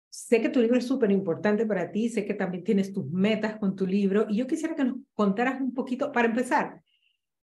sé 0.09 0.41
que 0.41 0.49
tu 0.49 0.61
libro 0.61 0.77
es 0.77 0.87
súper 0.87 1.11
importante 1.11 1.65
para 1.65 1.91
ti, 1.91 2.09
sé 2.09 2.25
que 2.25 2.33
también 2.33 2.63
tienes 2.63 2.93
tus 2.93 3.05
metas 3.11 3.57
con 3.57 3.75
tu 3.75 3.85
libro, 3.85 4.25
y 4.29 4.37
yo 4.37 4.47
quisiera 4.47 4.75
que 4.75 4.85
nos 4.85 4.97
contaras 5.13 5.59
un 5.61 5.73
poquito, 5.73 6.11
para 6.11 6.27
empezar, 6.27 6.81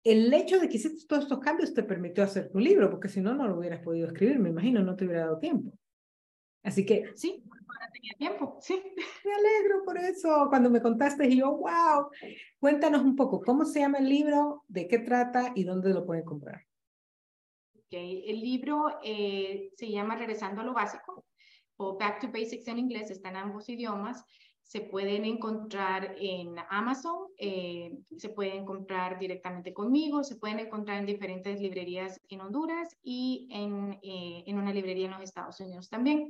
el 0.03 0.33
hecho 0.33 0.59
de 0.59 0.67
que 0.67 0.77
hiciste 0.77 1.05
todos 1.07 1.23
estos 1.23 1.39
cambios 1.39 1.73
te 1.73 1.83
permitió 1.83 2.23
hacer 2.23 2.49
tu 2.49 2.59
libro, 2.59 2.89
porque 2.89 3.09
si 3.09 3.21
no, 3.21 3.33
no 3.33 3.47
lo 3.47 3.57
hubieras 3.57 3.81
podido 3.81 4.07
escribir, 4.07 4.39
me 4.39 4.49
imagino, 4.49 4.81
no 4.81 4.95
te 4.95 5.05
hubiera 5.05 5.25
dado 5.25 5.39
tiempo. 5.39 5.77
Así 6.63 6.85
que... 6.85 7.11
Sí, 7.15 7.43
ahora 7.45 7.91
tenía 7.91 8.13
tiempo, 8.17 8.57
sí. 8.61 8.81
Me 9.25 9.33
alegro 9.33 9.83
por 9.83 9.97
eso. 9.97 10.47
Cuando 10.49 10.69
me 10.69 10.81
contaste, 10.81 11.27
y 11.27 11.37
yo, 11.37 11.51
wow, 11.57 12.09
cuéntanos 12.59 13.01
un 13.01 13.15
poco, 13.15 13.41
¿cómo 13.41 13.65
se 13.65 13.81
llama 13.81 13.99
el 13.99 14.09
libro? 14.09 14.63
¿De 14.67 14.87
qué 14.87 14.99
trata? 14.99 15.51
¿Y 15.55 15.63
dónde 15.63 15.93
lo 15.93 16.05
pueden 16.05 16.23
comprar? 16.23 16.65
Okay. 17.85 18.23
El 18.27 18.41
libro 18.41 18.99
eh, 19.03 19.71
se 19.75 19.89
llama 19.89 20.15
Regresando 20.15 20.61
a 20.61 20.63
lo 20.63 20.73
Básico 20.73 21.25
o 21.77 21.97
Back 21.97 22.21
to 22.21 22.27
Basics 22.27 22.67
en 22.67 22.79
inglés, 22.79 23.11
está 23.11 23.29
en 23.29 23.35
ambos 23.37 23.67
idiomas. 23.69 24.23
Se 24.63 24.81
pueden 24.81 25.25
encontrar 25.25 26.15
en 26.17 26.55
Amazon, 26.69 27.27
eh, 27.37 27.95
se 28.17 28.29
pueden 28.29 28.65
comprar 28.65 29.19
directamente 29.19 29.73
conmigo, 29.73 30.23
se 30.23 30.37
pueden 30.37 30.59
encontrar 30.59 30.99
en 30.99 31.05
diferentes 31.05 31.59
librerías 31.59 32.19
en 32.29 32.41
Honduras 32.41 32.97
y 33.03 33.47
en, 33.51 33.99
eh, 34.01 34.43
en 34.47 34.57
una 34.57 34.73
librería 34.73 35.05
en 35.05 35.11
los 35.11 35.21
Estados 35.21 35.59
Unidos 35.59 35.89
también. 35.89 36.27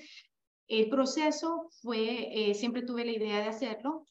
El 0.68 0.90
proceso 0.90 1.70
fue, 1.82 2.50
eh, 2.50 2.54
siempre 2.54 2.82
tuve 2.82 3.06
la 3.06 3.12
idea 3.12 3.40
de 3.40 3.48
hacerlo. 3.48 4.06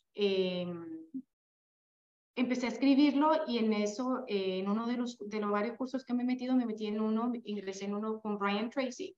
empecé 2.34 2.66
a 2.66 2.70
escribirlo 2.70 3.30
y 3.46 3.58
en 3.58 3.72
eso, 3.74 4.24
en 4.26 4.68
uno 4.68 4.86
de 4.86 4.96
los, 4.96 5.18
de 5.18 5.40
los 5.40 5.50
varios 5.50 5.76
cursos 5.76 6.04
que 6.04 6.14
me 6.14 6.22
he 6.22 6.26
metido, 6.26 6.56
me 6.56 6.64
metí 6.64 6.86
en 6.86 7.00
uno, 7.00 7.32
ingresé 7.44 7.84
en 7.84 7.94
uno 7.94 8.20
con 8.20 8.38
Brian 8.38 8.70
Tracy, 8.70 9.14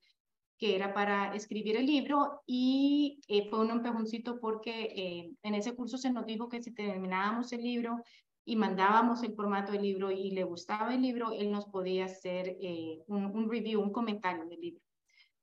que 0.59 0.77
era 0.77 0.95
para 0.95 1.35
escribir 1.35 1.77
el 1.77 1.87
libro 1.87 2.43
y 2.47 3.21
eh, 3.29 3.49
fue 3.51 3.61
un 3.61 3.71
empujoncito 3.71 4.39
porque 4.41 4.85
eh, 4.97 5.33
en 5.43 5.55
ese 5.55 5.75
curso 5.75 5.99
se 5.99 6.13
nos 6.13 6.27
dijo 6.27 6.49
que 6.49 6.63
si 6.63 6.73
terminábamos 6.73 7.53
el 7.53 7.63
libro 7.63 7.97
y 8.45 8.57
mandábamos 8.57 9.23
el 9.23 9.35
formato 9.35 9.73
del 9.73 9.83
libro 9.83 10.11
y 10.11 10.31
le 10.31 10.45
gustaba 10.45 10.95
el 10.95 11.03
libro, 11.03 11.33
él 11.33 11.51
nos 11.51 11.67
podía 11.67 12.05
hacer 12.05 12.57
eh, 12.61 13.03
un, 13.07 13.25
un, 13.27 13.51
review, 13.51 13.81
un 13.81 13.93
comentario 13.93 14.45
del 14.47 14.61
libro. 14.61 14.81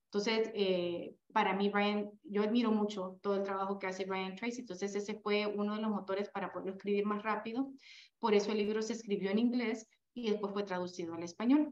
Entonces, 0.06 0.52
para 1.32 1.54
mí, 1.54 1.70
Brian, 1.70 2.12
yo 2.24 2.44
admiro 2.44 2.70
mucho 2.70 3.18
todo 3.22 3.36
el 3.36 3.44
trabajo 3.44 3.80
que 3.80 3.88
hace 3.88 4.04
Brian 4.04 4.36
Tracy, 4.36 4.60
entonces 4.60 4.94
ese 4.94 5.16
fue 5.16 5.48
uno 5.48 5.76
de 5.76 5.82
los 5.82 5.90
motores 5.90 6.30
para 6.30 6.52
poderlo 6.52 6.74
escribir 6.74 7.06
más 7.06 7.24
rápido. 7.24 7.72
Por 8.20 8.34
eso 8.34 8.52
el 8.52 8.58
libro 8.58 8.82
se 8.82 8.92
escribió 8.92 9.32
en 9.32 9.40
inglés 9.40 9.88
y 10.14 10.30
después 10.30 10.52
fue 10.52 10.64
traducido 10.64 11.14
al 11.14 11.24
español. 11.24 11.72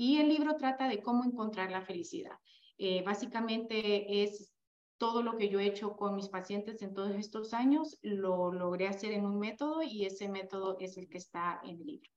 Y 0.00 0.16
el 0.16 0.30
libro 0.30 0.56
trata 0.56 0.88
de 0.88 1.02
cómo 1.02 1.24
encontrar 1.24 1.70
la 1.70 1.82
felicidad. 1.82 2.32
Eh, 2.78 3.02
básicamente 3.04 4.22
es 4.22 4.50
todo 4.96 5.22
lo 5.22 5.36
que 5.36 5.50
yo 5.50 5.60
he 5.60 5.66
hecho 5.66 5.94
con 5.94 6.16
mis 6.16 6.30
pacientes 6.30 6.80
en 6.80 6.94
todos 6.94 7.14
estos 7.16 7.52
años, 7.52 7.98
lo 8.00 8.50
logré 8.50 8.88
hacer 8.88 9.12
en 9.12 9.26
un 9.26 9.38
método 9.38 9.82
y 9.82 10.06
ese 10.06 10.26
método 10.30 10.78
es 10.80 10.96
el 10.96 11.06
que 11.10 11.18
está 11.18 11.60
en 11.64 11.80
el 11.82 11.86
libro. 11.86 12.10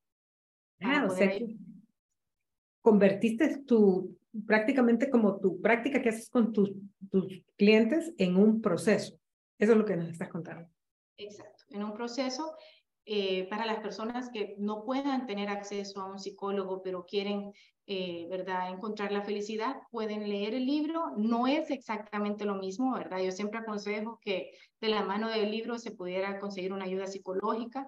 Ah, 0.79 1.07
o 1.09 1.13
sea, 1.13 1.29
convertiste 2.81 3.63
tu, 3.63 4.17
prácticamente 4.47 5.09
como 5.09 5.41
tu 5.41 5.59
práctica 5.59 6.01
que 6.01 6.07
haces 6.07 6.29
con 6.29 6.53
tus, 6.53 6.71
tus 7.11 7.43
clientes 7.57 8.13
en 8.17 8.37
un 8.37 8.61
proceso. 8.61 9.19
Eso 9.59 9.73
es 9.73 9.77
lo 9.77 9.83
que 9.83 9.97
nos 9.97 10.07
estás 10.07 10.29
contando. 10.29 10.69
Exacto, 11.17 11.65
en 11.71 11.83
un 11.83 11.93
proceso 11.93 12.55
eh, 13.05 13.47
para 13.49 13.65
las 13.65 13.79
personas 13.79 14.29
que 14.29 14.55
no 14.57 14.85
puedan 14.85 15.25
tener 15.25 15.49
acceso 15.49 16.01
a 16.01 16.05
un 16.05 16.19
psicólogo, 16.19 16.81
pero 16.81 17.05
quieren, 17.05 17.51
eh, 17.85 18.27
¿verdad?, 18.29 18.71
encontrar 18.71 19.11
la 19.11 19.23
felicidad, 19.23 19.75
pueden 19.91 20.29
leer 20.29 20.53
el 20.53 20.65
libro. 20.65 21.11
No 21.17 21.47
es 21.47 21.69
exactamente 21.69 22.45
lo 22.45 22.55
mismo, 22.55 22.93
¿verdad? 22.93 23.19
Yo 23.21 23.31
siempre 23.31 23.59
aconsejo 23.59 24.19
que 24.21 24.51
de 24.79 24.87
la 24.87 25.03
mano 25.03 25.29
del 25.29 25.51
libro 25.51 25.77
se 25.77 25.91
pudiera 25.91 26.39
conseguir 26.39 26.71
una 26.71 26.85
ayuda 26.85 27.07
psicológica, 27.07 27.85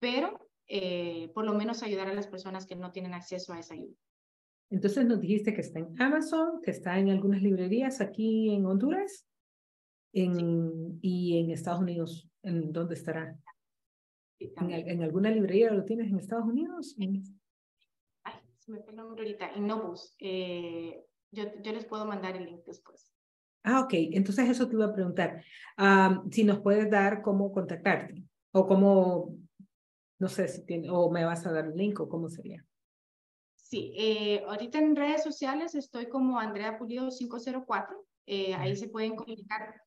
pero 0.00 0.48
eh, 0.66 1.30
por 1.32 1.44
lo 1.44 1.54
menos 1.54 1.84
ayudar 1.84 2.08
a 2.08 2.14
las 2.14 2.26
personas 2.26 2.66
que 2.66 2.74
no 2.74 2.90
tienen 2.90 3.14
acceso 3.14 3.52
a 3.52 3.60
esa 3.60 3.74
ayuda. 3.74 3.94
Entonces 4.68 5.06
nos 5.06 5.20
dijiste 5.20 5.54
que 5.54 5.60
está 5.60 5.78
en 5.78 5.94
Amazon, 6.02 6.60
que 6.60 6.72
está 6.72 6.98
en 6.98 7.10
algunas 7.10 7.40
librerías 7.40 8.00
aquí 8.00 8.52
en 8.52 8.66
Honduras 8.66 9.28
en, 10.12 10.98
y 11.02 11.38
en 11.38 11.52
Estados 11.52 11.82
Unidos. 11.82 12.28
¿En 12.42 12.72
dónde 12.72 12.94
estará? 12.94 13.38
¿En, 14.38 15.02
alguna 15.02 15.30
librería 15.30 15.70
lo 15.70 15.84
tienes 15.84 16.10
en 16.10 16.18
Estados 16.18 16.46
Unidos? 16.46 16.94
Ay, 18.22 18.34
se 18.58 18.72
me 18.72 18.80
fue 18.80 18.90
el 18.90 18.96
nombre 18.96 19.22
ahorita. 19.22 19.52
En 19.52 19.66
Novus. 19.66 20.14
Eh, 20.18 21.04
yo, 21.30 21.44
yo 21.62 21.72
les 21.72 21.84
puedo 21.84 22.04
mandar 22.04 22.36
el 22.36 22.44
link 22.44 22.64
después. 22.66 23.12
Ah, 23.62 23.80
ok. 23.80 23.92
Entonces 23.92 24.48
eso 24.48 24.68
te 24.68 24.74
iba 24.74 24.86
a 24.86 24.94
preguntar. 24.94 25.42
si 26.30 26.44
nos 26.44 26.60
puedes 26.60 26.90
dar 26.90 27.22
cómo 27.22 27.52
contactarte 27.52 28.22
o 28.52 28.66
cómo, 28.66 29.36
no 30.18 30.28
sé 30.28 30.48
si 30.48 30.64
tiene, 30.64 30.88
o 30.90 31.10
me 31.10 31.24
vas 31.24 31.44
a 31.46 31.52
dar 31.52 31.66
el 31.66 31.76
link 31.76 32.00
o 32.00 32.08
cómo 32.08 32.28
sería. 32.28 32.64
Sí, 33.56 33.92
eh, 33.98 34.44
ahorita 34.46 34.78
en 34.78 34.94
redes 34.94 35.24
sociales 35.24 35.74
estoy 35.74 36.08
como 36.08 36.38
Andrea 36.38 36.78
Pulido 36.78 37.08
504. 37.08 38.06
Eh, 38.26 38.54
ahí 38.54 38.76
se 38.76 38.88
pueden 38.88 39.16
comunicar 39.16 39.82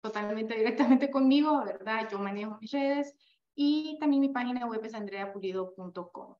totalmente 0.00 0.54
directamente 0.54 1.10
conmigo, 1.10 1.64
¿verdad? 1.64 2.08
Yo 2.10 2.18
manejo 2.20 2.56
mis 2.60 2.70
redes. 2.70 3.16
Y 3.54 3.96
también 4.00 4.20
mi 4.20 4.28
página 4.28 4.66
web 4.66 4.84
es 4.84 4.94
andreapulido.com. 4.94 6.34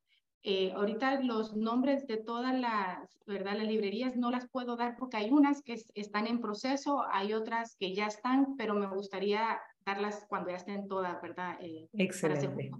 Eh, 0.46 0.72
ahorita 0.72 1.22
los 1.22 1.56
nombres 1.56 2.06
de 2.06 2.18
todas 2.18 2.54
las, 2.58 3.18
¿verdad? 3.26 3.56
las 3.56 3.66
librerías 3.66 4.14
no 4.14 4.30
las 4.30 4.46
puedo 4.50 4.76
dar 4.76 4.94
porque 4.98 5.16
hay 5.16 5.30
unas 5.30 5.62
que 5.62 5.82
están 5.94 6.26
en 6.26 6.42
proceso, 6.42 7.02
hay 7.10 7.32
otras 7.32 7.76
que 7.76 7.94
ya 7.94 8.08
están, 8.08 8.54
pero 8.58 8.74
me 8.74 8.86
gustaría 8.86 9.58
darlas 9.86 10.26
cuando 10.28 10.50
ya 10.50 10.56
estén 10.56 10.86
todas, 10.86 11.20
¿verdad? 11.22 11.56
Eh, 11.62 11.88
Excelente. 11.94 12.70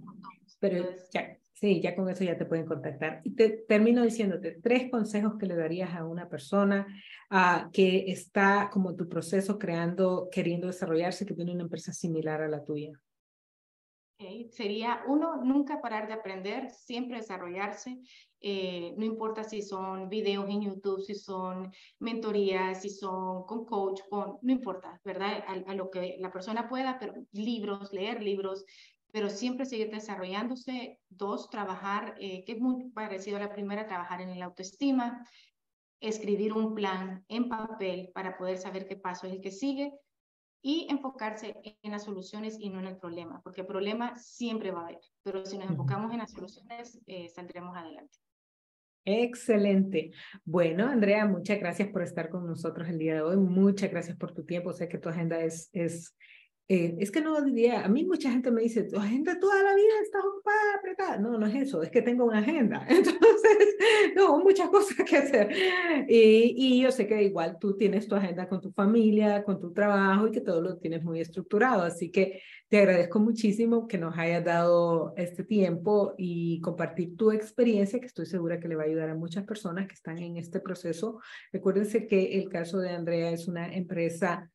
Pero 0.59 0.85
ya, 1.11 1.37
sí, 1.53 1.81
ya 1.81 1.95
con 1.95 2.07
eso 2.07 2.23
ya 2.23 2.37
te 2.37 2.45
pueden 2.45 2.67
contactar. 2.67 3.21
Y 3.23 3.31
te 3.31 3.49
termino 3.67 4.03
diciéndote 4.03 4.59
tres 4.61 4.91
consejos 4.91 5.33
que 5.39 5.47
le 5.47 5.55
darías 5.55 5.95
a 5.95 6.05
una 6.05 6.29
persona 6.29 6.85
uh, 7.31 7.71
que 7.71 8.11
está 8.11 8.69
como 8.71 8.95
tu 8.95 9.09
proceso 9.09 9.57
creando, 9.57 10.29
queriendo 10.31 10.67
desarrollarse, 10.67 11.25
que 11.25 11.33
tiene 11.33 11.51
una 11.51 11.63
empresa 11.63 11.93
similar 11.93 12.43
a 12.43 12.47
la 12.47 12.63
tuya. 12.63 12.91
Sería 14.49 15.03
uno, 15.07 15.35
nunca 15.43 15.81
parar 15.81 16.07
de 16.07 16.13
aprender, 16.13 16.69
siempre 16.69 17.17
desarrollarse, 17.17 17.99
eh, 18.39 18.93
no 18.97 19.03
importa 19.03 19.43
si 19.43 19.61
son 19.61 20.07
videos 20.07 20.47
en 20.49 20.61
YouTube, 20.61 21.01
si 21.01 21.15
son 21.15 21.73
mentorías, 21.99 22.81
si 22.81 22.89
son 22.89 23.43
con 23.45 23.65
coach, 23.65 24.01
con, 24.09 24.37
no 24.41 24.51
importa, 24.51 25.01
¿verdad? 25.03 25.43
A, 25.67 25.73
lo 25.73 25.89
que 25.89 26.15
la 26.19 26.31
persona 26.31 26.69
pueda, 26.69 26.97
pero 26.97 27.13
libros, 27.33 27.91
leer 27.91 28.23
libros, 28.23 28.63
pero 29.11 29.29
siempre 29.29 29.65
seguir 29.65 29.89
desarrollándose. 29.89 30.99
Dos, 31.09 31.49
trabajar, 31.49 32.15
eh, 32.19 32.45
que 32.45 32.53
es 32.53 32.59
muy 32.61 32.91
parecido 32.91 33.35
a 33.37 33.41
la 33.41 33.51
primera, 33.51 33.87
trabajar 33.87 34.21
en 34.21 34.39
la 34.39 34.45
autoestima, 34.45 35.27
escribir 35.99 36.53
un 36.53 36.73
plan 36.73 37.25
en 37.27 37.49
papel 37.49 38.11
para 38.13 38.37
poder 38.37 38.59
saber 38.59 38.87
qué 38.87 38.95
paso 38.95 39.27
es 39.27 39.33
el 39.33 39.41
que 39.41 39.51
sigue 39.51 39.91
y 40.67 40.87
enfocarse 40.89 41.55
en 41.83 41.91
las 41.91 42.05
soluciones 42.05 42.57
y 42.59 42.71
no 42.71 42.79
en 42.79 42.87
el 42.87 42.97
problema, 42.97 43.39
porque 43.43 43.61
el 43.61 43.67
problema 43.67 44.15
siempre 44.15 44.71
va 44.71 44.79
a 44.79 44.83
haber, 44.85 44.99
pero 45.21 45.45
si 45.45 45.59
nos 45.59 45.69
enfocamos 45.69 46.11
en 46.11 46.17
las 46.17 46.31
soluciones, 46.31 46.99
eh, 47.05 47.29
saldremos 47.29 47.77
adelante. 47.77 48.17
Excelente. 49.05 50.09
Bueno, 50.43 50.87
Andrea, 50.87 51.27
muchas 51.27 51.59
gracias 51.59 51.89
por 51.89 52.01
estar 52.01 52.29
con 52.29 52.47
nosotros 52.47 52.89
el 52.89 52.97
día 52.97 53.13
de 53.13 53.21
hoy. 53.21 53.37
Muchas 53.37 53.91
gracias 53.91 54.17
por 54.17 54.33
tu 54.33 54.43
tiempo. 54.43 54.73
Sé 54.73 54.87
que 54.87 54.97
tu 54.97 55.07
agenda 55.07 55.39
es, 55.39 55.69
es 55.71 56.17
eh, 56.67 56.95
es 56.97 57.11
que 57.11 57.21
no 57.21 57.39
diría, 57.43 57.85
a 57.85 57.87
mí 57.89 58.05
mucha 58.05 58.31
gente 58.31 58.49
me 58.49 58.63
dice, 58.63 58.83
tu 58.83 58.97
agenda 58.97 59.39
toda 59.39 59.61
la 59.61 59.75
vida 59.75 59.93
está 60.01 60.17
ocupada, 60.19 60.75
apretada. 60.79 61.17
No, 61.19 61.37
no 61.37 61.45
es 61.45 61.53
eso, 61.55 61.83
es 61.83 61.91
que 61.91 62.01
tengo 62.01 62.25
una 62.25 62.39
agenda. 62.39 62.83
Entonces, 62.89 63.75
no, 64.15 64.39
muchas 64.39 64.69
cosas 64.69 64.97
que 65.07 65.17
hacer. 65.17 65.51
Y, 66.07 66.55
y, 66.57 66.81
yo 66.81 66.91
sé 66.91 67.05
que 67.05 67.21
igual 67.21 67.57
tú 67.59 67.77
tienes 67.77 68.07
tu 68.07 68.15
agenda 68.15 68.49
con 68.49 68.61
tu 68.61 68.71
familia, 68.71 69.43
con 69.43 69.59
tu 69.59 69.73
trabajo 69.73 70.27
y 70.27 70.31
que 70.31 70.41
todo 70.41 70.59
lo 70.59 70.77
tienes 70.77 71.03
muy 71.03 71.19
estructurado. 71.19 71.83
Así 71.83 72.09
que 72.09 72.41
te 72.67 72.79
agradezco 72.79 73.19
muchísimo 73.19 73.87
que 73.87 73.99
nos 73.99 74.17
hayas 74.17 74.43
dado 74.43 75.13
este 75.17 75.43
tiempo 75.43 76.15
y 76.17 76.59
compartir 76.61 77.15
tu 77.15 77.31
experiencia, 77.31 77.99
que 77.99 78.07
estoy 78.07 78.25
segura 78.25 78.59
que 78.59 78.67
le 78.67 78.75
va 78.75 78.83
a 78.83 78.85
ayudar 78.87 79.09
a 79.09 79.15
muchas 79.15 79.43
personas 79.43 79.87
que 79.87 79.93
están 79.93 80.17
en 80.17 80.37
este 80.37 80.59
proceso. 80.59 81.19
Recuérdense 81.53 82.07
que 82.07 82.39
el 82.39 82.49
caso 82.49 82.79
de 82.79 82.89
Andrea 82.89 83.29
es 83.29 83.47
una 83.47 83.71
empresa 83.71 84.49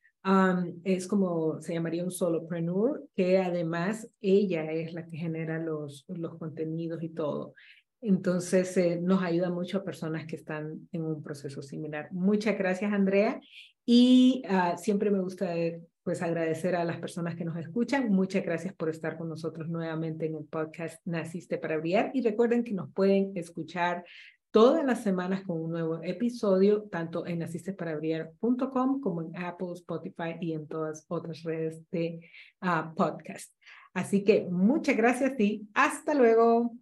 es 0.83 1.07
como 1.07 1.61
se 1.61 1.73
llamaría 1.73 2.03
un 2.03 2.11
solopreneur, 2.11 3.03
que 3.15 3.39
además 3.39 4.07
ella 4.21 4.71
es 4.71 4.93
la 4.93 5.05
que 5.05 5.17
genera 5.17 5.57
los, 5.59 6.05
los 6.07 6.37
contenidos 6.37 7.01
y 7.01 7.09
todo. 7.09 7.53
Entonces, 8.01 8.75
eh, 8.77 8.99
nos 8.99 9.21
ayuda 9.21 9.51
mucho 9.51 9.77
a 9.77 9.83
personas 9.83 10.25
que 10.25 10.35
están 10.35 10.87
en 10.91 11.03
un 11.03 11.21
proceso 11.21 11.61
similar. 11.61 12.09
Muchas 12.11 12.57
gracias, 12.57 12.91
Andrea. 12.91 13.39
Y 13.85 14.43
uh, 14.49 14.77
siempre 14.77 15.11
me 15.11 15.21
gusta 15.21 15.55
eh, 15.55 15.81
pues 16.03 16.21
agradecer 16.23 16.75
a 16.75 16.83
las 16.83 16.99
personas 16.99 17.35
que 17.35 17.45
nos 17.45 17.57
escuchan. 17.57 18.11
Muchas 18.11 18.43
gracias 18.43 18.73
por 18.73 18.89
estar 18.89 19.17
con 19.17 19.29
nosotros 19.29 19.69
nuevamente 19.69 20.25
en 20.25 20.35
el 20.35 20.45
podcast 20.45 20.99
Naciste 21.05 21.59
para 21.59 21.77
Brillar. 21.77 22.09
Y 22.13 22.21
recuerden 22.21 22.63
que 22.63 22.73
nos 22.73 22.91
pueden 22.91 23.33
escuchar 23.35 24.03
todas 24.51 24.85
las 24.85 25.01
semanas 25.01 25.43
con 25.43 25.61
un 25.61 25.71
nuevo 25.71 25.99
episodio, 26.03 26.83
tanto 26.83 27.25
en 27.25 27.39
nacistesparabrillar.com 27.39 29.01
como 29.01 29.21
en 29.21 29.35
Apple, 29.35 29.73
Spotify 29.73 30.35
y 30.39 30.53
en 30.53 30.67
todas 30.67 31.05
otras 31.07 31.41
redes 31.43 31.81
de 31.89 32.19
uh, 32.61 32.93
podcast. 32.93 33.53
Así 33.93 34.23
que 34.23 34.47
muchas 34.49 34.95
gracias 34.95 35.39
y 35.39 35.67
hasta 35.73 36.13
luego. 36.13 36.73